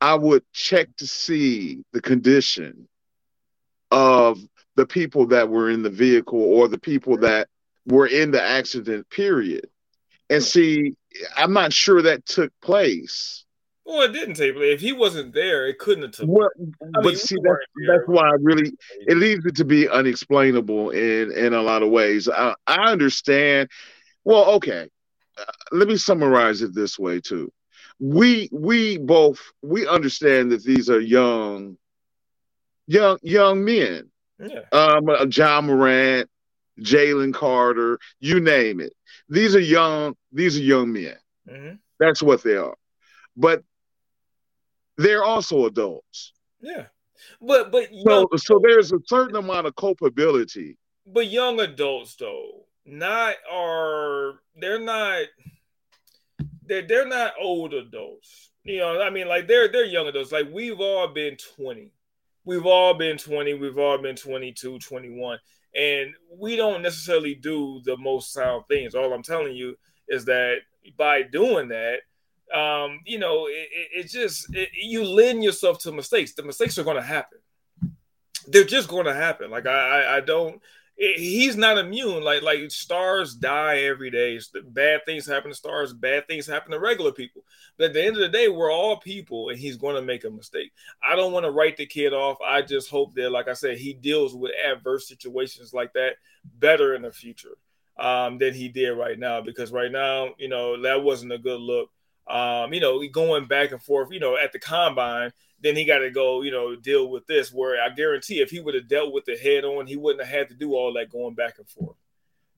[0.00, 2.88] I would check to see the condition
[3.90, 4.38] of
[4.76, 7.48] the people that were in the vehicle or the people that
[7.86, 9.68] were in the accident, period.
[10.28, 10.94] And see,
[11.36, 13.44] I'm not sure that took place.
[13.90, 14.72] Well, it didn't take place.
[14.74, 16.48] If he wasn't there, it couldn't have took well,
[16.92, 18.70] But mean, see, that's, that's why I really
[19.08, 22.28] it leaves it to be unexplainable in in a lot of ways.
[22.28, 23.68] I, I understand.
[24.22, 24.88] Well, okay,
[25.72, 27.52] let me summarize it this way too.
[27.98, 31.76] We we both we understand that these are young,
[32.86, 34.08] young young men.
[34.38, 34.60] Yeah.
[34.70, 36.30] Um, uh, Ja Morant,
[36.78, 38.92] Jalen Carter, you name it.
[39.28, 40.14] These are young.
[40.30, 41.16] These are young men.
[41.50, 41.74] Mm-hmm.
[41.98, 42.76] That's what they are.
[43.36, 43.64] But
[45.02, 46.32] they're also adults.
[46.60, 46.86] Yeah.
[47.40, 50.76] But but young, so so there's a certain amount of culpability.
[51.06, 55.24] But young adults though, not are they're not
[56.64, 58.50] they're they're not old adults.
[58.64, 60.32] You know, I mean, like they're they're young adults.
[60.32, 61.92] Like we've all been 20.
[62.44, 65.38] We've all been 20, we've all been 22, 21.
[65.76, 68.94] And we don't necessarily do the most sound things.
[68.94, 69.76] All I'm telling you
[70.08, 70.56] is that
[70.96, 72.00] by doing that,
[72.54, 76.34] um, you know, it, it, it just it, you lend yourself to mistakes.
[76.34, 77.38] The mistakes are going to happen.
[78.46, 79.50] They're just going to happen.
[79.50, 80.60] Like I, I, I don't
[81.00, 82.22] he's not immune.
[82.22, 84.38] Like like stars die every day.
[84.68, 85.92] Bad things happen to stars.
[85.92, 87.44] Bad things happen to regular people.
[87.76, 90.24] But at the end of the day, we're all people, and he's going to make
[90.24, 90.72] a mistake.
[91.02, 92.38] I don't want to write the kid off.
[92.46, 96.16] I just hope that, like I said, he deals with adverse situations like that
[96.58, 97.56] better in the future
[97.98, 99.40] um, than he did right now.
[99.40, 101.90] Because right now, you know, that wasn't a good look.
[102.30, 104.12] Um, you know, going back and forth.
[104.12, 107.52] You know, at the combine then he got to go, you know, deal with this.
[107.52, 110.34] Where I guarantee, if he would have dealt with the head on, he wouldn't have
[110.34, 111.96] had to do all that going back and forth.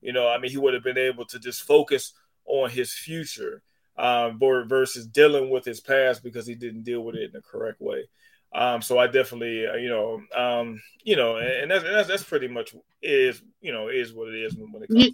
[0.00, 2.12] You know, I mean, he would have been able to just focus
[2.44, 3.62] on his future
[3.96, 7.80] um, versus dealing with his past because he didn't deal with it in the correct
[7.80, 8.08] way.
[8.54, 12.48] Um, so I definitely, uh, you know, um, you know, and that's, that's, that's pretty
[12.48, 15.06] much is you know is what it is when, when it comes.
[15.06, 15.10] Yeah,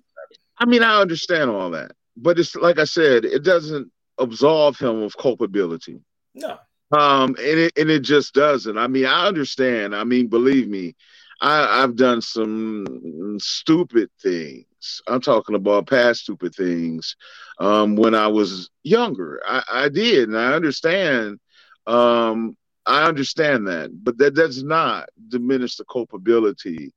[0.58, 5.02] I mean, I understand all that, but it's like I said, it doesn't absolve him
[5.02, 6.00] of culpability.
[6.34, 6.58] No,
[6.90, 8.78] um, and it and it just doesn't.
[8.78, 9.94] I mean, I understand.
[9.94, 10.96] I mean, believe me,
[11.40, 15.02] I, I've done some stupid things.
[15.06, 17.16] I'm talking about past stupid things.
[17.58, 21.38] Um, when I was younger, I, I did, and I understand.
[21.86, 26.90] Um, I understand that, but that does not diminish the culpability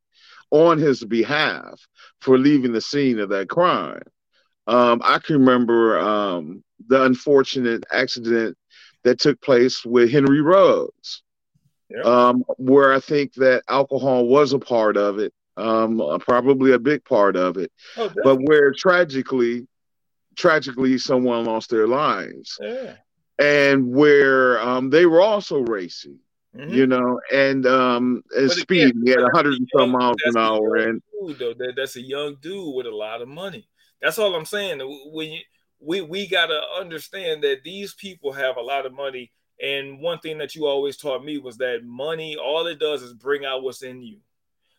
[0.50, 1.86] on his behalf
[2.22, 4.02] for leaving the scene of that crime.
[4.72, 8.58] Um, I can remember um, the unfortunate accident
[9.04, 11.24] that took place with Henry Ruggs,
[11.90, 12.04] yeah.
[12.04, 17.04] um, where I think that alcohol was a part of it, um, probably a big
[17.04, 19.68] part of it, oh, but where tragically,
[20.38, 22.94] tragically, someone lost their lives, yeah.
[23.40, 26.18] and where um, they were also racing.
[26.56, 26.74] Mm-hmm.
[26.74, 31.40] You know, and um, and speed at 100 and some miles an hour, and dude,
[31.40, 33.70] though, that, that's a young dude with a lot of money.
[34.02, 34.80] That's all I'm saying.
[35.12, 35.42] When you
[35.82, 40.20] we we got to understand that these people have a lot of money and one
[40.20, 43.64] thing that you always taught me was that money all it does is bring out
[43.64, 44.18] what's in you.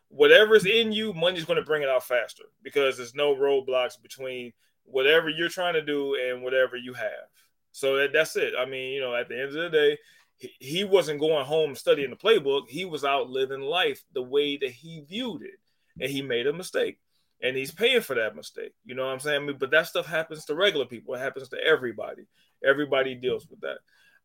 [0.08, 4.52] Whatever's in you money's to bring it out faster because there's no roadblocks between
[4.84, 7.28] whatever you're trying to do and whatever you have.
[7.72, 8.54] So that, that's it.
[8.58, 9.98] I mean you know at the end of the day
[10.36, 12.68] he, he wasn't going home studying the playbook.
[12.68, 15.58] He was out living life the way that he viewed it
[16.00, 16.98] and he made a mistake
[17.42, 18.72] and he's paying for that mistake.
[18.84, 19.42] You know what I'm saying?
[19.42, 21.14] I mean, but that stuff happens to regular people.
[21.14, 22.22] It happens to everybody.
[22.64, 23.78] Everybody deals with that.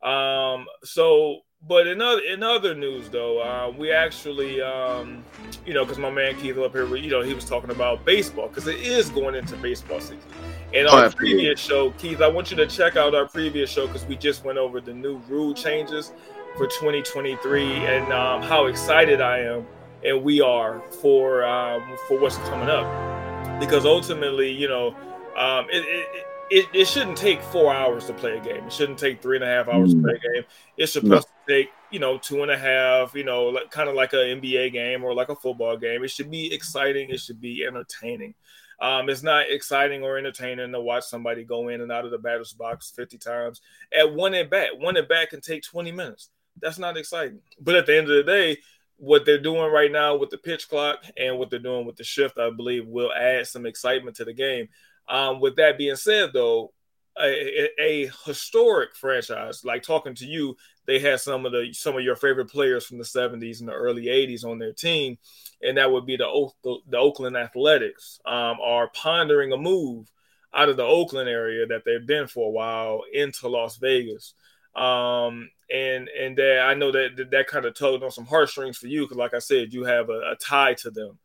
[0.07, 5.23] Um, so, but in other in other news though, uh, we actually, um,
[5.65, 8.47] you know, because my man Keith up here, you know, he was talking about baseball
[8.47, 10.19] because it is going into baseball season.
[10.75, 14.05] And our previous show, Keith, I want you to check out our previous show because
[14.05, 16.11] we just went over the new rule changes
[16.57, 19.65] for 2023 and um, how excited I am
[20.03, 23.59] and we are for um, for what's coming up.
[23.59, 24.95] Because ultimately, you know,
[25.37, 28.65] um, it, it, it, it, shouldn't take four hours to play a game.
[28.65, 30.01] It shouldn't take three and a half hours mm.
[30.01, 30.43] to play a game.
[30.77, 31.19] It's supposed no.
[31.19, 31.25] to
[31.61, 34.73] take, you know, two and a half, you know, like, kind of like an NBA
[34.73, 36.03] game or like a football game.
[36.03, 37.09] It should be exciting.
[37.09, 38.35] It should be entertaining.
[38.79, 42.19] Um, it's not exciting or entertaining to watch somebody go in and out of the
[42.19, 43.61] batter's box 50 times
[43.97, 44.77] at one at bat.
[44.77, 46.29] One at bat can take 20 minutes.
[46.61, 47.39] That's not exciting.
[47.59, 48.57] But at the end of the day,
[48.97, 52.03] what they're doing right now with the pitch clock and what they're doing with the
[52.03, 54.69] shift, I believe, will add some excitement to the game.
[55.07, 56.73] Um, with that being said, though,
[57.19, 62.03] a, a, historic franchise like talking to you, they had some of the some of
[62.03, 65.17] your favorite players from the 70s and the early 80s on their team,
[65.61, 68.19] and that would be the the, the Oakland Athletics.
[68.25, 70.11] Um, are pondering a move
[70.53, 74.33] out of the Oakland area that they've been for a while into Las Vegas.
[74.77, 78.77] Um, and and that I know that that, that kind of tugged on some heartstrings
[78.77, 81.17] for you because, like I said, you have a, a tie to them.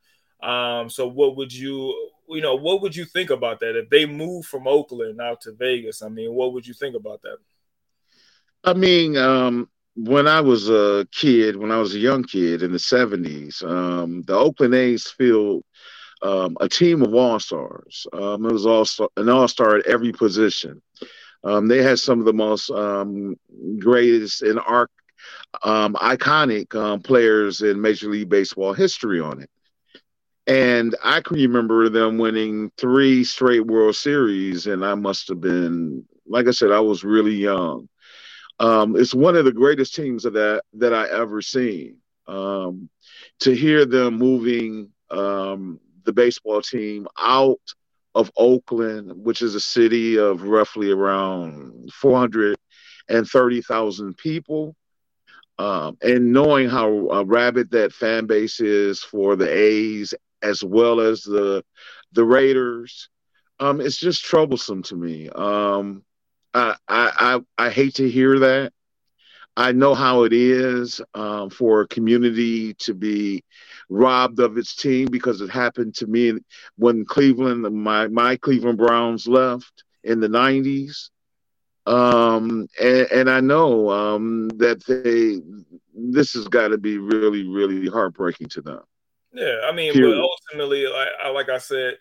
[0.43, 4.07] Um, so what would you, you know, what would you think about that if they
[4.07, 6.03] move from Oakland out to Vegas?
[6.03, 7.37] I mean, what would you think about that?
[8.65, 12.73] I mean, um, when I was a kid, when I was a young kid in
[12.73, 15.65] the '70s, um, the Oakland A's filled
[16.23, 18.07] um, a team of all stars.
[18.13, 18.87] Um, it was all
[19.17, 20.81] an all star at every position.
[21.45, 23.37] Um, they had some of the most um,
[23.79, 24.91] greatest and arc,
[25.63, 29.51] um, iconic um, players in Major League Baseball history on it.
[30.47, 36.05] And I can remember them winning three straight World Series, and I must have been,
[36.27, 37.89] like I said, I was really young.
[38.59, 41.97] Um, it's one of the greatest teams of that that I ever seen.
[42.27, 42.89] Um,
[43.41, 44.91] to hear them moving
[46.05, 47.61] the baseball team out
[48.15, 54.75] of Oakland, which is a city of roughly around 430,000 people.
[55.59, 61.01] Um, and knowing how uh, rabid that fan base is for the A's as well
[61.01, 61.65] as the
[62.13, 63.09] the Raiders,
[63.61, 65.29] um, it's just troublesome to me.
[65.29, 66.05] Um,
[66.53, 68.73] I, I, I I hate to hear that.
[69.57, 73.45] I know how it is um, for a community to be
[73.89, 76.39] robbed of its team because it happened to me
[76.77, 81.11] when Cleveland, my my Cleveland Browns left in the '90s,
[81.87, 85.41] um, and, and, I know um, that they
[85.95, 88.81] this has got to be really really heartbreaking to them.
[89.33, 91.95] Yeah, I mean, but ultimately, like, like I said,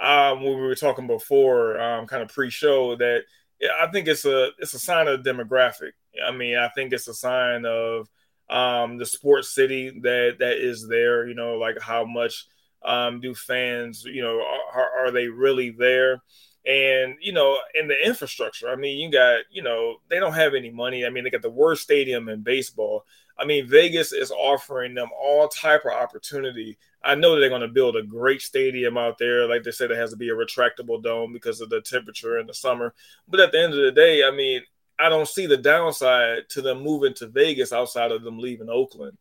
[0.00, 3.24] um, when we were talking before, um, kind of pre-show, that
[3.60, 5.92] yeah, I think it's a it's a sign of demographic.
[6.26, 8.08] I mean, I think it's a sign of
[8.48, 11.26] um, the sports city that that is there.
[11.26, 12.46] You know, like how much
[12.82, 14.40] um, do fans, you know,
[14.72, 16.22] are, are they really there?
[16.66, 20.54] And you know, in the infrastructure, I mean, you got, you know, they don't have
[20.54, 21.06] any money.
[21.06, 23.04] I mean, they got the worst stadium in baseball.
[23.38, 26.78] I mean, Vegas is offering them all type of opportunity.
[27.04, 29.46] I know they're going to build a great stadium out there.
[29.46, 32.46] Like they said, it has to be a retractable dome because of the temperature in
[32.46, 32.94] the summer.
[33.28, 34.62] But at the end of the day, I mean,
[34.98, 39.18] I don't see the downside to them moving to Vegas outside of them leaving Oakland.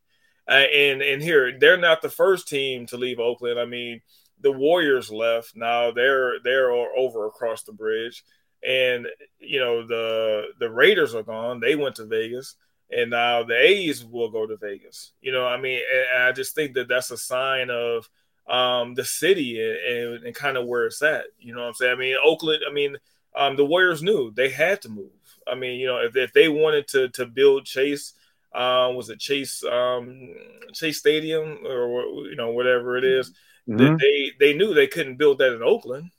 [0.48, 3.60] Uh, and and here they're not the first team to leave Oakland.
[3.60, 4.02] I mean,
[4.42, 5.56] the Warriors left.
[5.56, 8.24] Now they're they're over across the bridge,
[8.66, 9.08] and
[9.40, 11.60] you know the the Raiders are gone.
[11.60, 12.56] They went to Vegas,
[12.92, 15.14] and now the A's will go to Vegas.
[15.20, 15.82] You know, I mean,
[16.16, 18.08] I just think that that's a sign of
[18.48, 21.26] um, the city and, and, and kind of where it's at.
[21.40, 21.94] You know what I'm saying?
[21.94, 22.64] I mean, Oakland.
[22.70, 22.98] I mean,
[23.36, 25.10] um, the Warriors knew they had to move.
[25.48, 28.14] I mean, you know, if, if they wanted to to build Chase,
[28.54, 30.34] um, was it Chase um,
[30.74, 33.32] Chase Stadium or you know whatever it is,
[33.68, 33.96] mm-hmm.
[33.98, 36.12] they they knew they couldn't build that in Oakland.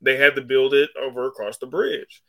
[0.00, 2.22] They had to build it over across the bridge,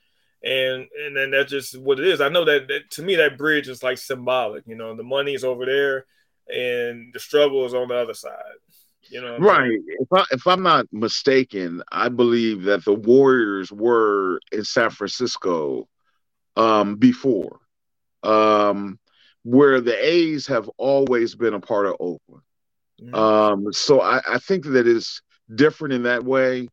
[0.44, 2.22] and and then that's just what it is.
[2.22, 4.64] I know that, that to me that bridge is like symbolic.
[4.68, 6.06] You know, the money is over there,
[6.48, 8.34] and the struggle is on the other side.
[9.10, 9.80] You know, right.
[9.88, 15.88] If I if I'm not mistaken, I believe that the Warriors were in San Francisco
[16.58, 17.60] um, before,
[18.24, 19.00] um,
[19.44, 22.44] where the A's have always been a part of Oakland.
[23.02, 23.16] Mm-hmm.
[23.16, 25.22] Um, so I, I, think that it's
[25.54, 26.68] different in that way.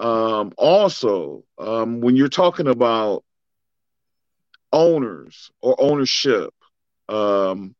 [0.00, 3.24] Um, also, um, when you're talking about
[4.72, 6.52] owners or ownership,
[7.08, 7.76] um,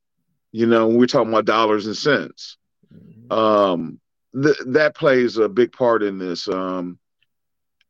[0.53, 2.57] you know, when we're talking about dollars and cents.
[2.95, 3.33] Mm-hmm.
[3.33, 4.01] Um,
[4.41, 6.49] th- that plays a big part in this.
[6.49, 6.99] Um,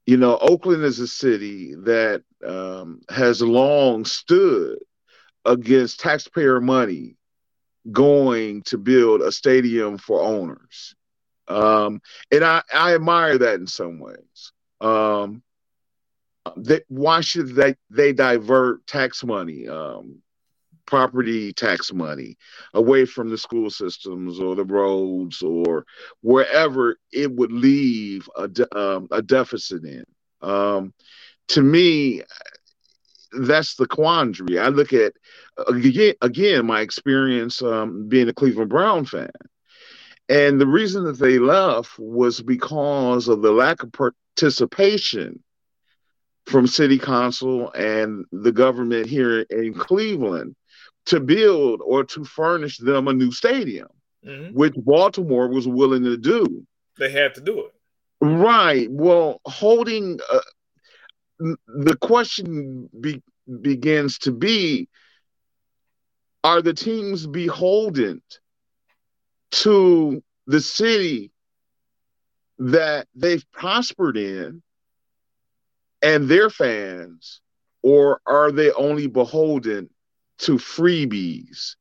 [0.06, 4.78] you know, Oakland is a city that um, has long stood
[5.44, 7.16] against taxpayer money
[7.90, 10.94] going to build a stadium for owners.
[11.48, 14.52] Um, and I, I admire that in some ways.
[14.80, 15.42] Um,
[16.56, 20.22] they, why should they, they divert tax money um,
[20.88, 22.36] property tax money
[22.72, 25.84] away from the school systems or the roads or
[26.22, 30.04] wherever it would leave a, de- um, a deficit in.
[30.40, 30.94] Um,
[31.48, 32.22] to me,
[33.32, 34.58] that's the quandary.
[34.58, 35.12] I look at
[35.66, 39.30] again, again my experience um, being a Cleveland Brown fan,
[40.28, 45.42] and the reason that they left was because of the lack of participation
[46.46, 50.56] from city council and the government here in Cleveland
[51.06, 53.88] to build or to furnish them a new stadium,
[54.26, 54.54] mm-hmm.
[54.54, 56.66] which Baltimore was willing to do.
[56.98, 57.74] They had to do it.
[58.20, 58.90] Right.
[58.90, 60.40] Well, holding uh,
[61.38, 63.22] the question be,
[63.60, 64.88] begins to be
[66.44, 68.22] are the teams beholden
[69.50, 71.30] to the city
[72.58, 74.62] that they've prospered in
[76.02, 77.40] and their fans,
[77.82, 79.90] or are they only beholden
[80.38, 81.76] to freebies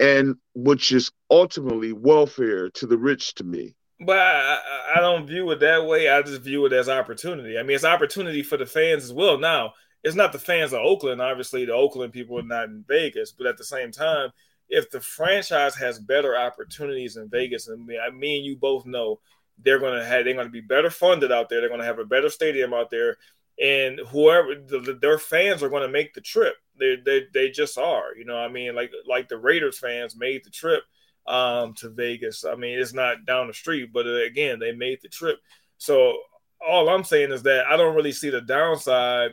[0.00, 3.75] and which is ultimately welfare to the rich to me?
[3.98, 4.60] But I,
[4.96, 6.08] I don't view it that way.
[6.08, 7.58] I just view it as opportunity.
[7.58, 9.38] I mean, it's opportunity for the fans as well.
[9.38, 9.72] Now,
[10.04, 11.22] it's not the fans of Oakland.
[11.22, 14.30] Obviously, the Oakland people are not in Vegas, but at the same time,
[14.68, 19.20] if the franchise has better opportunities in Vegas, and I mean, you both know
[19.62, 21.60] they're going to have they're going to be better funded out there.
[21.60, 23.16] They're going to have a better stadium out there,
[23.62, 26.54] and whoever the, their fans are going to make the trip.
[26.78, 28.14] They, they they just are.
[28.16, 30.82] You know, I mean, like like the Raiders fans made the trip
[31.28, 32.44] um, to Vegas.
[32.44, 35.38] I mean, it's not down the street, but uh, again, they made the trip.
[35.78, 36.18] So
[36.66, 39.32] all I'm saying is that I don't really see the downside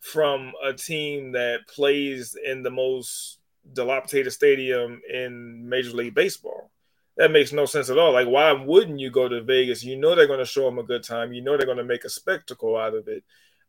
[0.00, 3.38] from a team that plays in the most
[3.72, 6.70] dilapidated stadium in Major League Baseball.
[7.16, 8.12] That makes no sense at all.
[8.12, 9.82] Like, why wouldn't you go to Vegas?
[9.82, 11.32] You know they're going to show them a good time.
[11.32, 13.24] You know they're going to make a spectacle out of it.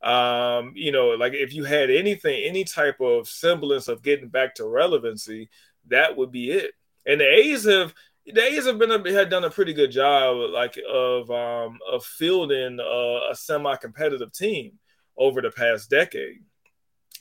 [0.08, 4.56] Um, you know, like if you had anything, any type of semblance of getting back
[4.56, 5.50] to relevancy,
[5.88, 6.74] that would be it.
[7.10, 7.94] And the A's have
[8.28, 12.06] the A's have been a, had done a pretty good job, like of um, of
[12.06, 14.74] fielding a, semi-competitive team
[15.18, 16.38] over the past decade.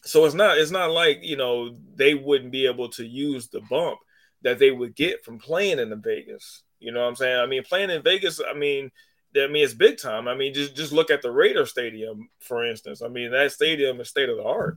[0.05, 3.63] So it's not it's not like you know they wouldn't be able to use the
[3.71, 3.99] bump
[4.43, 6.63] that they would get from playing in the Vegas.
[6.81, 7.39] You know what I'm saying?
[7.39, 8.91] I mean, playing in Vegas, I mean,
[9.35, 10.29] I mean it's big time.
[10.29, 13.01] I mean, just just look at the Raider Stadium, for instance.
[13.01, 14.77] I mean, that stadium is state of the art.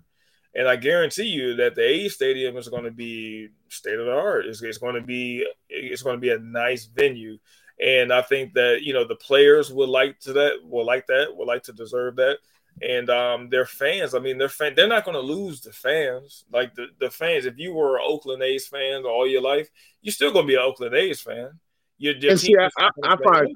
[0.54, 4.14] And I guarantee you that the A Stadium is going to be state of the
[4.14, 4.46] art.
[4.46, 7.38] It's, it's going to be it's going to be a nice venue,
[7.80, 11.36] and I think that you know the players would like to that will like that
[11.36, 12.40] will like to deserve that,
[12.82, 14.14] and um, their fans.
[14.14, 16.44] I mean, their fan they're not going to lose the fans.
[16.52, 19.70] Like the, the fans, if you were an Oakland A's fan all your life,
[20.02, 21.60] you're still going to be an Oakland A's fan.
[21.98, 23.56] Your, your and see, I, I, I find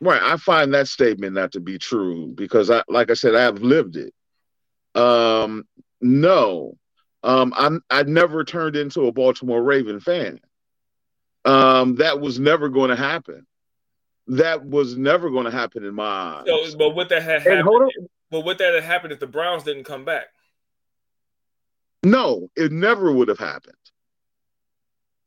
[0.00, 0.22] right.
[0.22, 3.60] I find that statement not to be true because I, like I said, I have
[3.60, 4.12] lived it.
[4.94, 5.64] Um,
[6.00, 6.76] no,
[7.22, 10.40] um, I'm I never turned into a Baltimore Raven fan.
[11.44, 13.46] Um, that was never going to happen.
[14.28, 16.44] That was never going to happen in my eyes.
[16.46, 17.92] So, but what that had happened,
[18.30, 20.26] but what that had happened if the Browns didn't come back?
[22.02, 23.74] No, it never would have happened.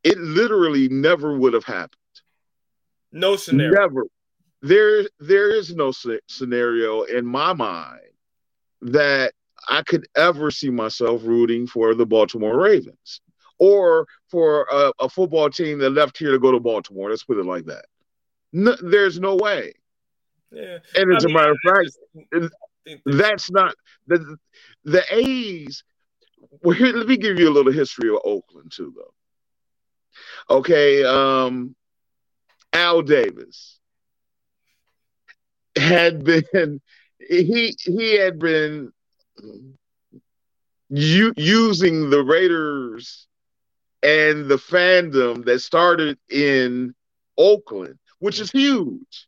[0.04, 1.98] It literally never would have happened.
[3.12, 3.80] No scenario.
[3.80, 4.06] Never.
[4.62, 5.92] There, there is no
[6.28, 8.02] scenario in my mind
[8.84, 9.34] that
[9.68, 13.22] I could ever see myself rooting for the Baltimore Ravens
[13.60, 17.10] or for a, a, football team that left here to go to Baltimore.
[17.10, 17.86] Let's put it like that.
[18.52, 19.74] No, there's no way.
[20.52, 20.80] Yeah.
[20.96, 22.54] And as I a mean, matter of fact,
[23.06, 23.76] that's not
[24.08, 24.38] the
[24.84, 25.84] the A's.
[26.64, 30.56] Well, here, let me give you a little history of Oakland too, though.
[30.58, 31.76] Okay, um,
[32.74, 33.80] Al Davis
[35.78, 36.82] had been
[37.20, 38.92] he he had been
[40.90, 43.28] you using the Raiders
[44.04, 46.94] and the fandom that started in
[47.38, 49.28] Oakland, which is huge.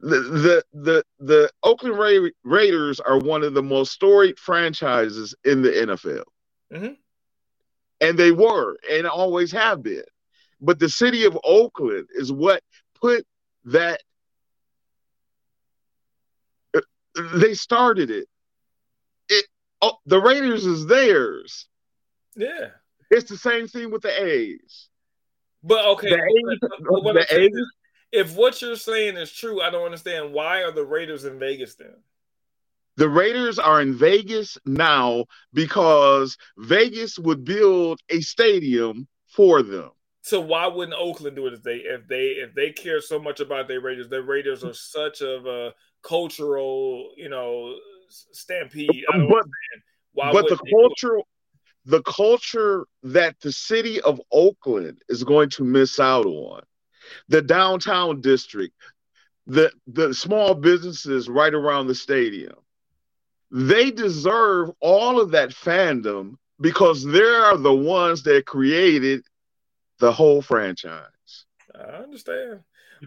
[0.00, 5.62] The the the, the Oakland Ra- Raiders are one of the most storied franchises in
[5.62, 6.24] the NFL.
[6.72, 6.92] Mm-hmm.
[8.00, 10.04] And they were and always have been.
[10.60, 12.62] But the city of Oakland is what
[13.00, 13.26] put
[13.64, 14.00] that
[16.74, 16.80] uh,
[17.34, 18.28] they started it
[19.82, 21.66] oh, the Raiders is theirs.
[22.36, 22.68] Yeah.
[23.10, 24.88] It's the same thing with the A's.
[25.62, 27.72] But okay, the A's, but, but the A's, is,
[28.12, 31.74] if what you're saying is true, I don't understand why are the Raiders in Vegas
[31.74, 31.94] then?
[32.96, 39.90] The Raiders are in Vegas now because Vegas would build a stadium for them.
[40.22, 43.40] So why wouldn't Oakland do it if they if they if they care so much
[43.40, 44.08] about their Raiders?
[44.08, 45.72] Their Raiders are such of a
[46.02, 47.76] cultural, you know,
[48.08, 49.04] stampede.
[49.28, 49.46] but
[50.14, 51.26] but the cultural
[51.86, 56.62] the culture that the city of Oakland is going to miss out on.
[57.28, 58.74] The downtown district,
[59.46, 62.56] the the small businesses right around the stadium.
[63.52, 69.24] They deserve all of that fandom because they're the ones that created
[70.00, 71.06] the whole franchise.
[71.74, 72.60] I understand.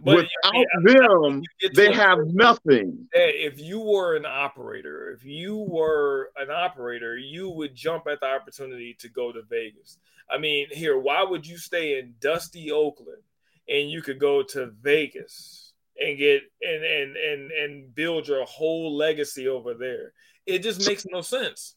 [0.04, 3.08] But Without them, you get to they have nothing.
[3.14, 8.28] if you were an operator, if you were an operator, you would jump at the
[8.28, 9.98] opportunity to go to Vegas.
[10.30, 13.24] I mean, here, why would you stay in dusty Oakland
[13.68, 18.96] and you could go to Vegas and get and and and and build your whole
[18.96, 20.14] legacy over there?
[20.46, 21.76] It just makes no sense.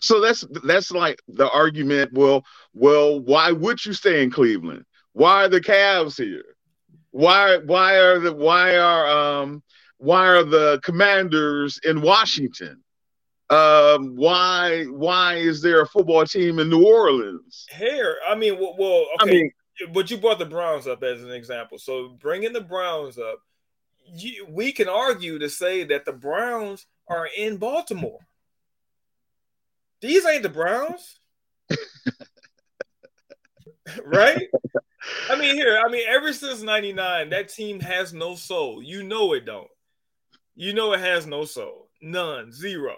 [0.00, 2.12] So that's that's like the argument.
[2.12, 4.84] Well, well, why would you stay in Cleveland?
[5.12, 6.51] Why are the Cavs here?
[7.12, 9.62] Why why are the why are um
[9.98, 12.82] why are the Commanders in Washington?
[13.50, 17.66] Um, why why is there a football team in New Orleans?
[17.70, 19.50] Here, I mean, well, well I okay, mean,
[19.92, 21.78] but you brought the Browns up as an example.
[21.78, 23.40] So bringing the Browns up,
[24.06, 28.20] you, we can argue to say that the Browns are in Baltimore.
[30.00, 31.20] These ain't the Browns,
[34.04, 34.48] right?
[35.30, 38.82] I mean, here, I mean, ever since '99, that team has no soul.
[38.82, 39.68] You know it don't.
[40.54, 42.96] You know it has no soul, none, zero.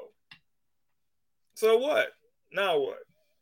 [1.55, 2.09] So what?
[2.53, 2.99] Now what?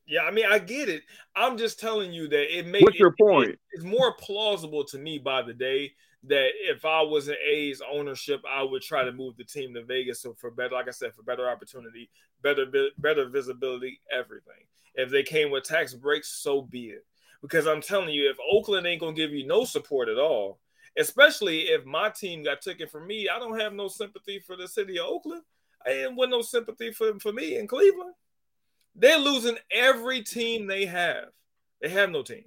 [0.07, 1.03] Yeah, I mean, I get it.
[1.35, 3.59] I'm just telling you that it makes what's your it- point?
[3.73, 5.93] it's more plausible to me by the day
[6.25, 9.83] that if I was an A's ownership, I would try to move the team to
[9.83, 12.11] Vegas so for better, like I said, for better opportunity,
[12.43, 12.67] better
[12.99, 14.67] better visibility, everything.
[14.95, 17.05] If they came with tax breaks, so be it.
[17.43, 20.61] Because I'm telling you, if Oakland ain't gonna give you no support at all,
[20.97, 24.69] especially if my team got taken from me, I don't have no sympathy for the
[24.69, 25.43] city of Oakland.
[25.85, 28.15] I ain't with no sympathy for, for me in Cleveland.
[28.95, 31.25] They're losing every team they have.
[31.81, 32.45] They have no team.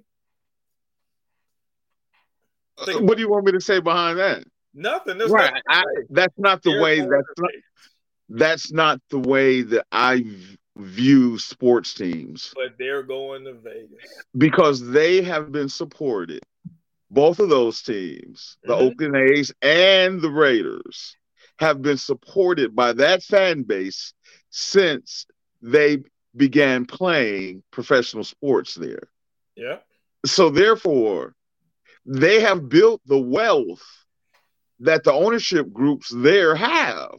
[2.78, 4.44] Uh, Think- What do you want me to say behind that?
[4.72, 5.18] Nothing.
[5.18, 7.00] There's Right, nothing I, that's not the They're way.
[7.00, 7.50] That's not,
[8.28, 12.52] that's not the way that I v- view sports teams.
[12.54, 14.24] but they're going to Vegas.
[14.36, 16.42] because they have been supported.
[17.10, 18.80] Both of those teams, the Mhm.
[18.92, 21.16] Oakland A's and the Raiders,
[21.58, 24.12] have been supported by that fan base
[24.50, 25.26] since
[25.62, 26.02] they
[26.36, 29.08] began playing professional sports there.
[29.54, 29.78] Yeah.
[30.26, 31.34] So, therefore,
[32.04, 33.84] they have built the wealth
[34.80, 37.18] that the ownership groups there have.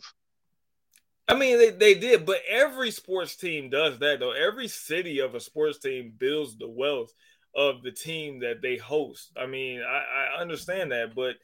[1.28, 4.32] I mean, they, they did, but every sports team does that, though.
[4.32, 7.12] Every city of a sports team builds the wealth
[7.56, 9.32] of the team that they host.
[9.38, 11.36] I mean, I, I understand that, but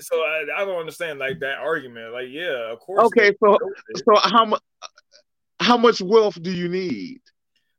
[0.00, 2.12] so I, I don't understand like that argument.
[2.12, 3.04] Like, yeah, of course.
[3.06, 3.58] Okay, so
[3.96, 4.62] so how much
[5.60, 7.20] how much wealth do you need?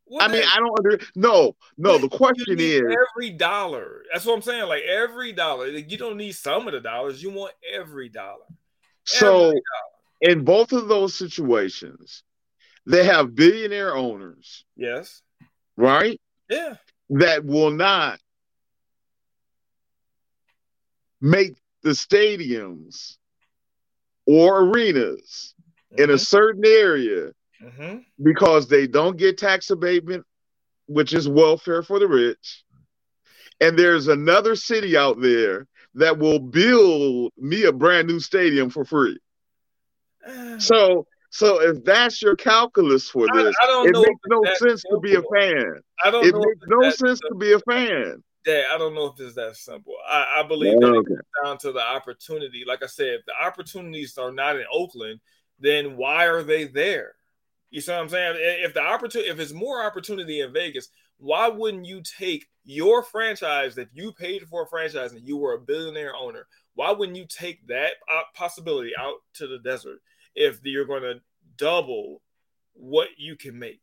[0.05, 1.97] Well, I mean, I don't under no, no.
[1.97, 4.03] The question is, every dollar.
[4.11, 4.67] That's what I'm saying.
[4.67, 5.67] Like every dollar.
[5.67, 7.23] You don't need some of the dollars.
[7.23, 8.45] You want every dollar.
[9.05, 9.61] so Every
[10.23, 12.23] in both of those situations,
[12.85, 15.21] they have billionaire owners, Yes.
[15.75, 16.19] right?
[16.49, 16.75] Yeah.
[17.09, 18.19] That will not
[21.21, 23.17] make the stadiums
[24.25, 25.55] or arenas
[25.97, 30.23] in a certain area hmm because they don't get tax abatement,
[30.85, 32.63] which is welfare for the rich.
[33.59, 38.85] And there's another city out there that will build me a brand new stadium for
[38.85, 39.19] free.
[40.59, 44.99] So, so if that's your calculus for this, I don't it makes no sense to
[44.99, 45.81] be a fan.
[46.03, 48.23] I don't It makes no sense to be a fan.
[48.45, 49.93] Dad, I don't know if it's that simple.
[50.07, 50.99] I, I believe that Okay.
[50.99, 52.63] it comes down to the opportunity.
[52.67, 55.21] Like I said, if the opportunities are not in Oakland,
[55.59, 57.15] then why are they there?
[57.69, 58.35] You see what I'm saying?
[58.37, 63.75] If the opportunity, if it's more opportunity in Vegas, why wouldn't you take your franchise
[63.75, 66.45] that you paid for a franchise and you were a billionaire owner?
[66.75, 69.99] Why wouldn't you take that uh, possibility out to the desert
[70.35, 71.21] if you're going to
[71.57, 72.21] double
[72.73, 73.81] what you can make?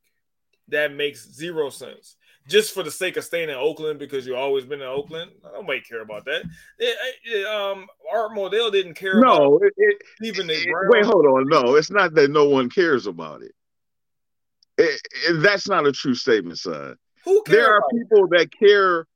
[0.68, 2.16] That makes zero sense
[2.48, 5.30] just for the sake of staying in Oakland because you've always been in Oakland.
[5.52, 6.42] Nobody care about that.
[6.78, 11.04] It- it- um, Art Modell didn't care about No, it, it, leaving the it- wait,
[11.04, 11.48] hold on.
[11.48, 13.52] No, it's not that no one cares about it.
[15.34, 16.96] That's not a true statement, son.
[17.24, 17.56] Who cares?
[17.56, 19.06] There are about people that care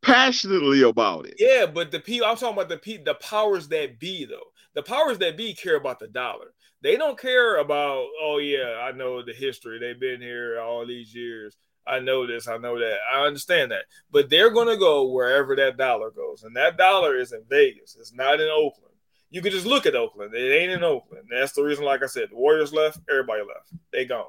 [0.00, 1.34] passionately about it.
[1.38, 4.51] Yeah, but the people I'm talking about the pe- the powers that be though.
[4.74, 6.54] The powers that be care about the dollar.
[6.82, 9.78] They don't care about oh yeah, I know the history.
[9.78, 11.56] They've been here all these years.
[11.86, 12.98] I know this, I know that.
[13.12, 13.84] I understand that.
[14.10, 16.44] But they're going to go wherever that dollar goes.
[16.44, 17.96] And that dollar is in Vegas.
[17.98, 18.94] It's not in Oakland.
[19.30, 20.34] You can just look at Oakland.
[20.34, 21.24] It ain't in Oakland.
[21.30, 23.72] That's the reason like I said, the Warriors left, everybody left.
[23.92, 24.26] They gone.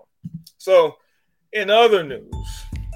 [0.58, 0.96] So,
[1.52, 2.34] in other news,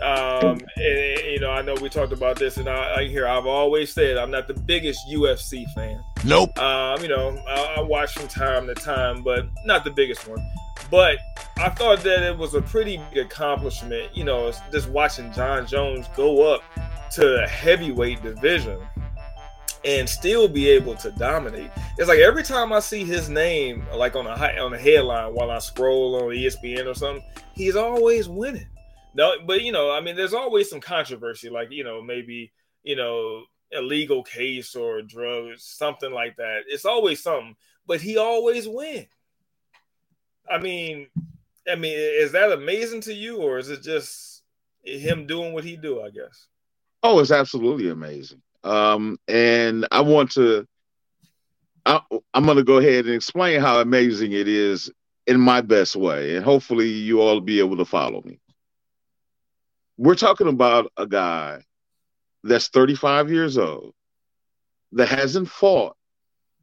[0.01, 3.45] um, and, you know, I know we talked about this, and I, I hear I've
[3.45, 6.01] always said I'm not the biggest UFC fan.
[6.27, 6.59] Nope.
[6.59, 10.45] Um, you know, I, I watch from time to time, but not the biggest one.
[10.91, 11.19] But
[11.55, 16.07] I thought that it was a pretty big accomplishment, you know, just watching Jon Jones
[16.17, 16.63] go up
[17.11, 18.77] to the heavyweight division
[19.85, 21.71] and still be able to dominate.
[21.97, 25.49] It's like every time I see his name, like on a on a headline while
[25.49, 27.23] I scroll on ESPN or something,
[27.53, 28.67] he's always winning.
[29.13, 32.51] No, but you know, I mean, there's always some controversy, like you know, maybe
[32.83, 33.43] you know,
[33.73, 36.63] a legal case or drugs, something like that.
[36.67, 37.55] It's always something,
[37.85, 39.07] but he always wins.
[40.49, 41.07] I mean,
[41.69, 44.43] I mean, is that amazing to you, or is it just
[44.83, 46.01] him doing what he do?
[46.01, 46.47] I guess.
[47.03, 48.41] Oh, it's absolutely amazing.
[48.63, 50.65] Um, and I want to.
[51.85, 52.01] I,
[52.33, 54.91] I'm going to go ahead and explain how amazing it is
[55.25, 58.39] in my best way, and hopefully you all be able to follow me.
[59.97, 61.63] We're talking about a guy
[62.43, 63.93] that's 35 years old
[64.93, 65.95] that hasn't fought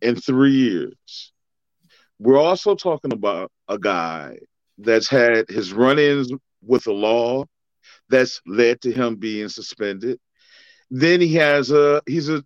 [0.01, 1.33] in three years.
[2.19, 4.39] We're also talking about a guy
[4.79, 7.45] that's had his run ins with the law
[8.09, 10.19] that's led to him being suspended.
[10.91, 12.45] Then he has a he's a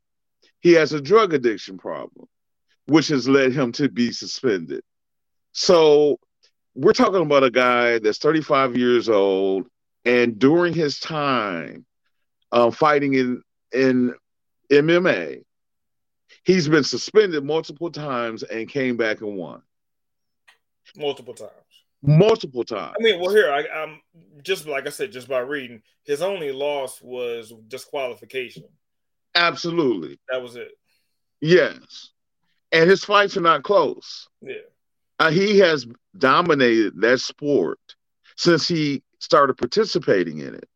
[0.60, 2.26] he has a drug addiction problem,
[2.86, 4.82] which has led him to be suspended.
[5.52, 6.18] So
[6.74, 9.66] we're talking about a guy that's 35 years old,
[10.04, 11.84] and during his time
[12.52, 13.42] uh, fighting in
[13.72, 14.14] in
[14.70, 15.42] MMA,
[16.44, 19.62] he's been suspended multiple times and came back and won.
[20.96, 21.52] Multiple times
[22.02, 22.94] multiple times.
[22.98, 24.00] I mean, well, here I, am
[24.42, 28.64] just like I said, just by reading, his only loss was disqualification.
[29.34, 30.72] Absolutely, that was it.
[31.40, 32.10] Yes,
[32.72, 34.28] and his fights are not close.
[34.40, 34.54] Yeah,
[35.18, 35.86] uh, he has
[36.16, 37.78] dominated that sport
[38.36, 40.68] since he started participating in it,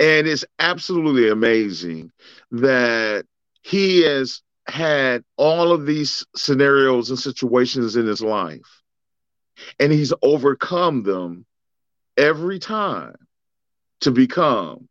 [0.00, 2.10] and it's absolutely amazing
[2.50, 3.26] that
[3.62, 8.82] he has had all of these scenarios and situations in his life.
[9.78, 11.44] And he's overcome them
[12.16, 13.14] every time
[14.00, 14.88] to become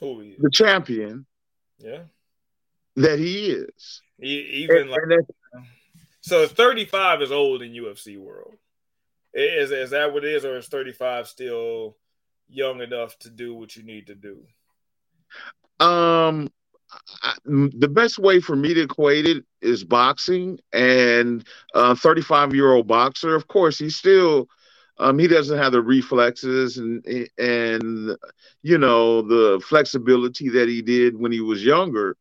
[0.00, 1.24] the champion
[1.78, 2.02] yeah.
[2.96, 4.02] that he is.
[4.20, 5.64] He, even and, like and
[6.20, 8.56] so 35 is old in ufc world
[9.32, 11.96] is, is that what it is or is 35 still
[12.48, 14.42] young enough to do what you need to do
[15.84, 16.48] um
[17.22, 22.72] I, the best way for me to equate it is boxing and a 35 year
[22.72, 23.34] old boxer.
[23.34, 24.48] Of course, he's still
[24.98, 27.04] um, he doesn't have the reflexes and
[27.38, 28.16] and
[28.62, 32.16] you know the flexibility that he did when he was younger.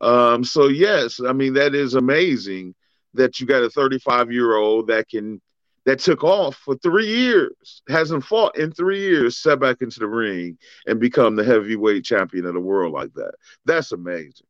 [0.00, 2.74] Um, so yes, I mean that is amazing
[3.14, 5.40] that you got a 35 year old that can
[5.84, 10.06] that took off for three years, hasn't fought in three years, set back into the
[10.06, 10.56] ring
[10.86, 13.32] and become the heavyweight champion of the world like that.
[13.64, 14.46] That's amazing.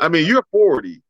[0.00, 1.02] I mean, you're 40.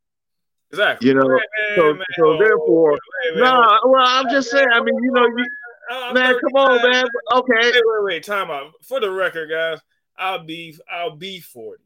[0.70, 1.08] Exactly.
[1.08, 1.40] You know, man,
[1.76, 2.98] so, man, so oh, therefore,
[3.34, 5.46] no, nah, well, I'm just saying, I mean, you know, you,
[5.90, 7.06] uh, man, come on, man.
[7.32, 7.54] Okay.
[7.54, 8.72] Wait, wait, wait, time out.
[8.82, 9.80] For the record, guys,
[10.18, 11.82] I'll be I'll be 40.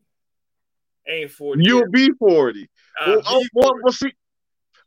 [1.06, 1.64] Ain't 40.
[1.64, 2.68] You'll be 40.
[3.06, 3.48] Well, be 40.
[3.54, 4.12] Well, well, see,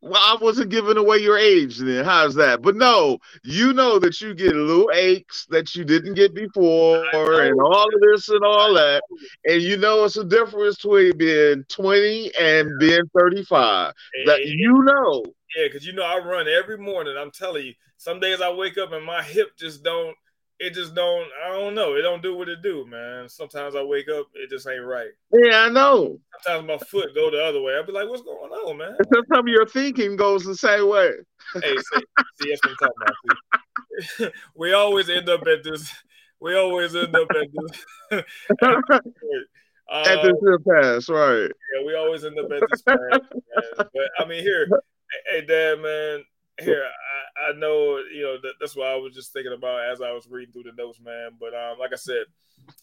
[0.05, 2.05] well, I wasn't giving away your age then.
[2.05, 2.61] How's that?
[2.61, 7.59] But no, you know that you get little aches that you didn't get before and
[7.59, 9.01] all of this and all that.
[9.45, 13.93] And you know it's a difference between being 20 and being 35.
[14.27, 15.25] That you know.
[15.57, 17.15] Yeah, because you know I run every morning.
[17.17, 20.15] I'm telling you, some days I wake up and my hip just don't
[20.59, 21.95] it just don't I don't know.
[21.95, 23.27] It don't do what it do, man.
[23.27, 25.09] Sometimes I wake up, it just ain't right.
[25.31, 26.19] Yeah, I know.
[26.41, 27.75] Sometimes my foot go the other way.
[27.75, 28.95] I'll be like, what's going on, man?
[29.13, 31.11] sometimes your thinking goes the same way.
[31.55, 32.01] hey, see,
[32.41, 34.33] see that's what I'm talking about.
[34.55, 35.91] we always end up at this.
[36.39, 37.83] We always end up at this.
[38.11, 38.25] at,
[39.91, 41.49] at this uh, pass, right?
[41.73, 43.19] Yeah, we always end up at this pass, man.
[43.77, 44.67] But I mean, here,
[45.29, 46.23] hey, Dad, man,
[46.59, 50.01] here I, I know you know that, that's what I was just thinking about as
[50.01, 51.31] I was reading through the notes, man.
[51.39, 52.25] But um, like I said,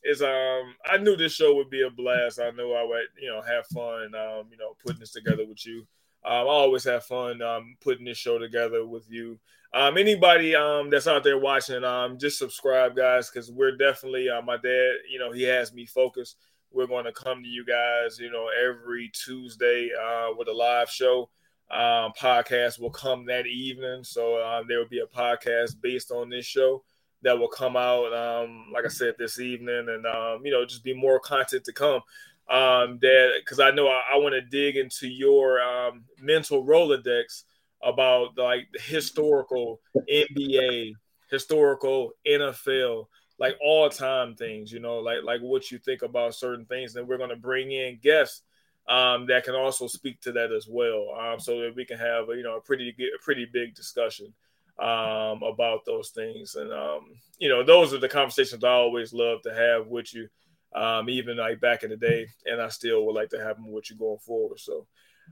[0.04, 2.40] is um I knew this show would be a blast.
[2.40, 5.64] I knew I would you know have fun um you know putting this together with
[5.66, 5.86] you.
[6.24, 9.38] Um, I always have fun um putting this show together with you.
[9.74, 14.42] Um, anybody um that's out there watching, um, just subscribe, guys, because we're definitely uh,
[14.42, 14.92] my dad.
[15.10, 16.36] You know, he has me focused.
[16.70, 20.88] We're going to come to you guys, you know, every Tuesday uh, with a live
[20.88, 21.28] show
[21.70, 24.04] um, podcast will come that evening.
[24.04, 26.84] So um, there will be a podcast based on this show
[27.22, 30.84] that will come out, um, like I said, this evening, and um, you know, just
[30.84, 32.02] be more content to come.
[32.50, 37.44] Um, that because I know I, I want to dig into your um, mental rolodex
[37.82, 40.92] about like the historical NBA,
[41.30, 43.06] historical NFL,
[43.38, 46.96] like all time things, you know, like like what you think about certain things.
[46.96, 48.42] And we're gonna bring in guests
[48.88, 52.28] um, that can also speak to that as well, um, so that we can have
[52.28, 54.32] a, you know a pretty a pretty big discussion
[54.78, 56.56] um, about those things.
[56.56, 57.06] And um,
[57.38, 60.28] you know, those are the conversations I always love to have with you,
[60.74, 62.26] um, even like back in the day.
[62.46, 64.58] And I still would like to have them with you going forward.
[64.58, 64.86] So,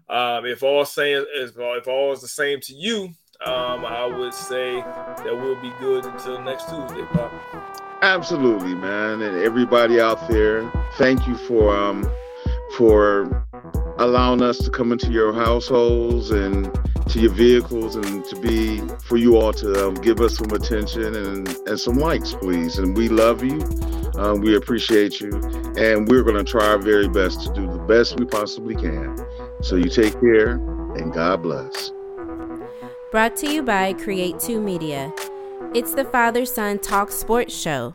[0.09, 3.13] um, if all saying if, if all is the same to you,
[3.45, 7.33] um, I would say that we'll be good until next Tuesday, Pop.
[8.03, 12.11] Absolutely, man, and everybody out there, thank you for um
[12.77, 13.47] for
[13.99, 16.71] allowing us to come into your households and
[17.09, 21.15] to your vehicles and to be for you all to um, give us some attention
[21.15, 22.79] and, and some likes please.
[22.79, 23.61] And we love you.
[24.17, 25.31] Um, we appreciate you.
[25.77, 29.19] And we're going to try our very best to do the best we possibly can.
[29.63, 30.53] So you take care
[30.97, 31.91] and god bless.
[33.11, 35.13] Brought to you by create 2 media.
[35.75, 37.95] It's the father son talk sports show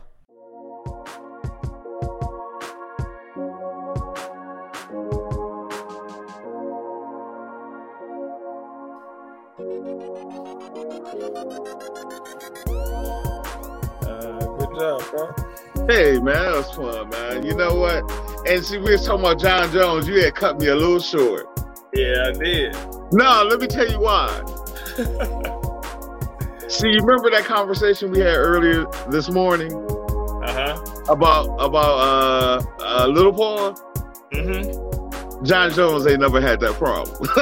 [18.48, 20.06] And see, we were talking about Jon Jones.
[20.06, 21.48] You had cut me a little short.
[21.92, 22.76] Yeah, I did.
[23.12, 24.28] No, let me tell you why.
[26.68, 29.72] see, you remember that conversation we had earlier this morning?
[29.72, 30.80] Uh-huh.
[31.08, 33.72] About about uh, uh Little Paul?
[34.32, 35.44] Mm-hmm.
[35.44, 37.16] Jon Jones ain't never had that problem.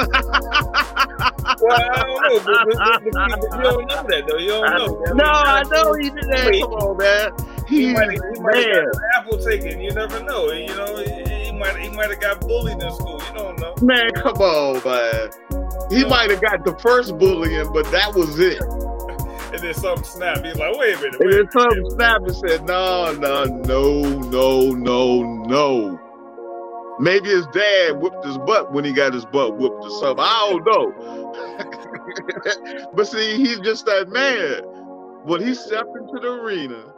[1.61, 2.39] well, I don't know.
[2.43, 4.37] But, but, but, you don't know that though.
[4.37, 5.13] You don't know.
[5.13, 6.51] no, I know he did that.
[6.61, 7.54] Come on, man.
[7.67, 9.79] He, he might have got apple taken.
[9.79, 10.51] You never know.
[10.51, 13.21] You know, he, he might he might have got bullied in school.
[13.27, 13.75] You don't know.
[13.81, 15.29] Man, come on, man.
[15.89, 16.09] He no.
[16.09, 18.61] might have got the first bullying, but that was it.
[19.55, 20.45] and then something snapped.
[20.45, 21.19] He's like, wait a minute.
[21.19, 25.99] Wait and then something snapped and said, no, no, no, no, no, no.
[26.99, 30.25] Maybe his dad whipped his butt when he got his butt whipped or something.
[30.25, 30.93] I don't know.
[32.93, 34.63] but see, he's just that man.
[35.25, 36.93] When he stepped into the arena,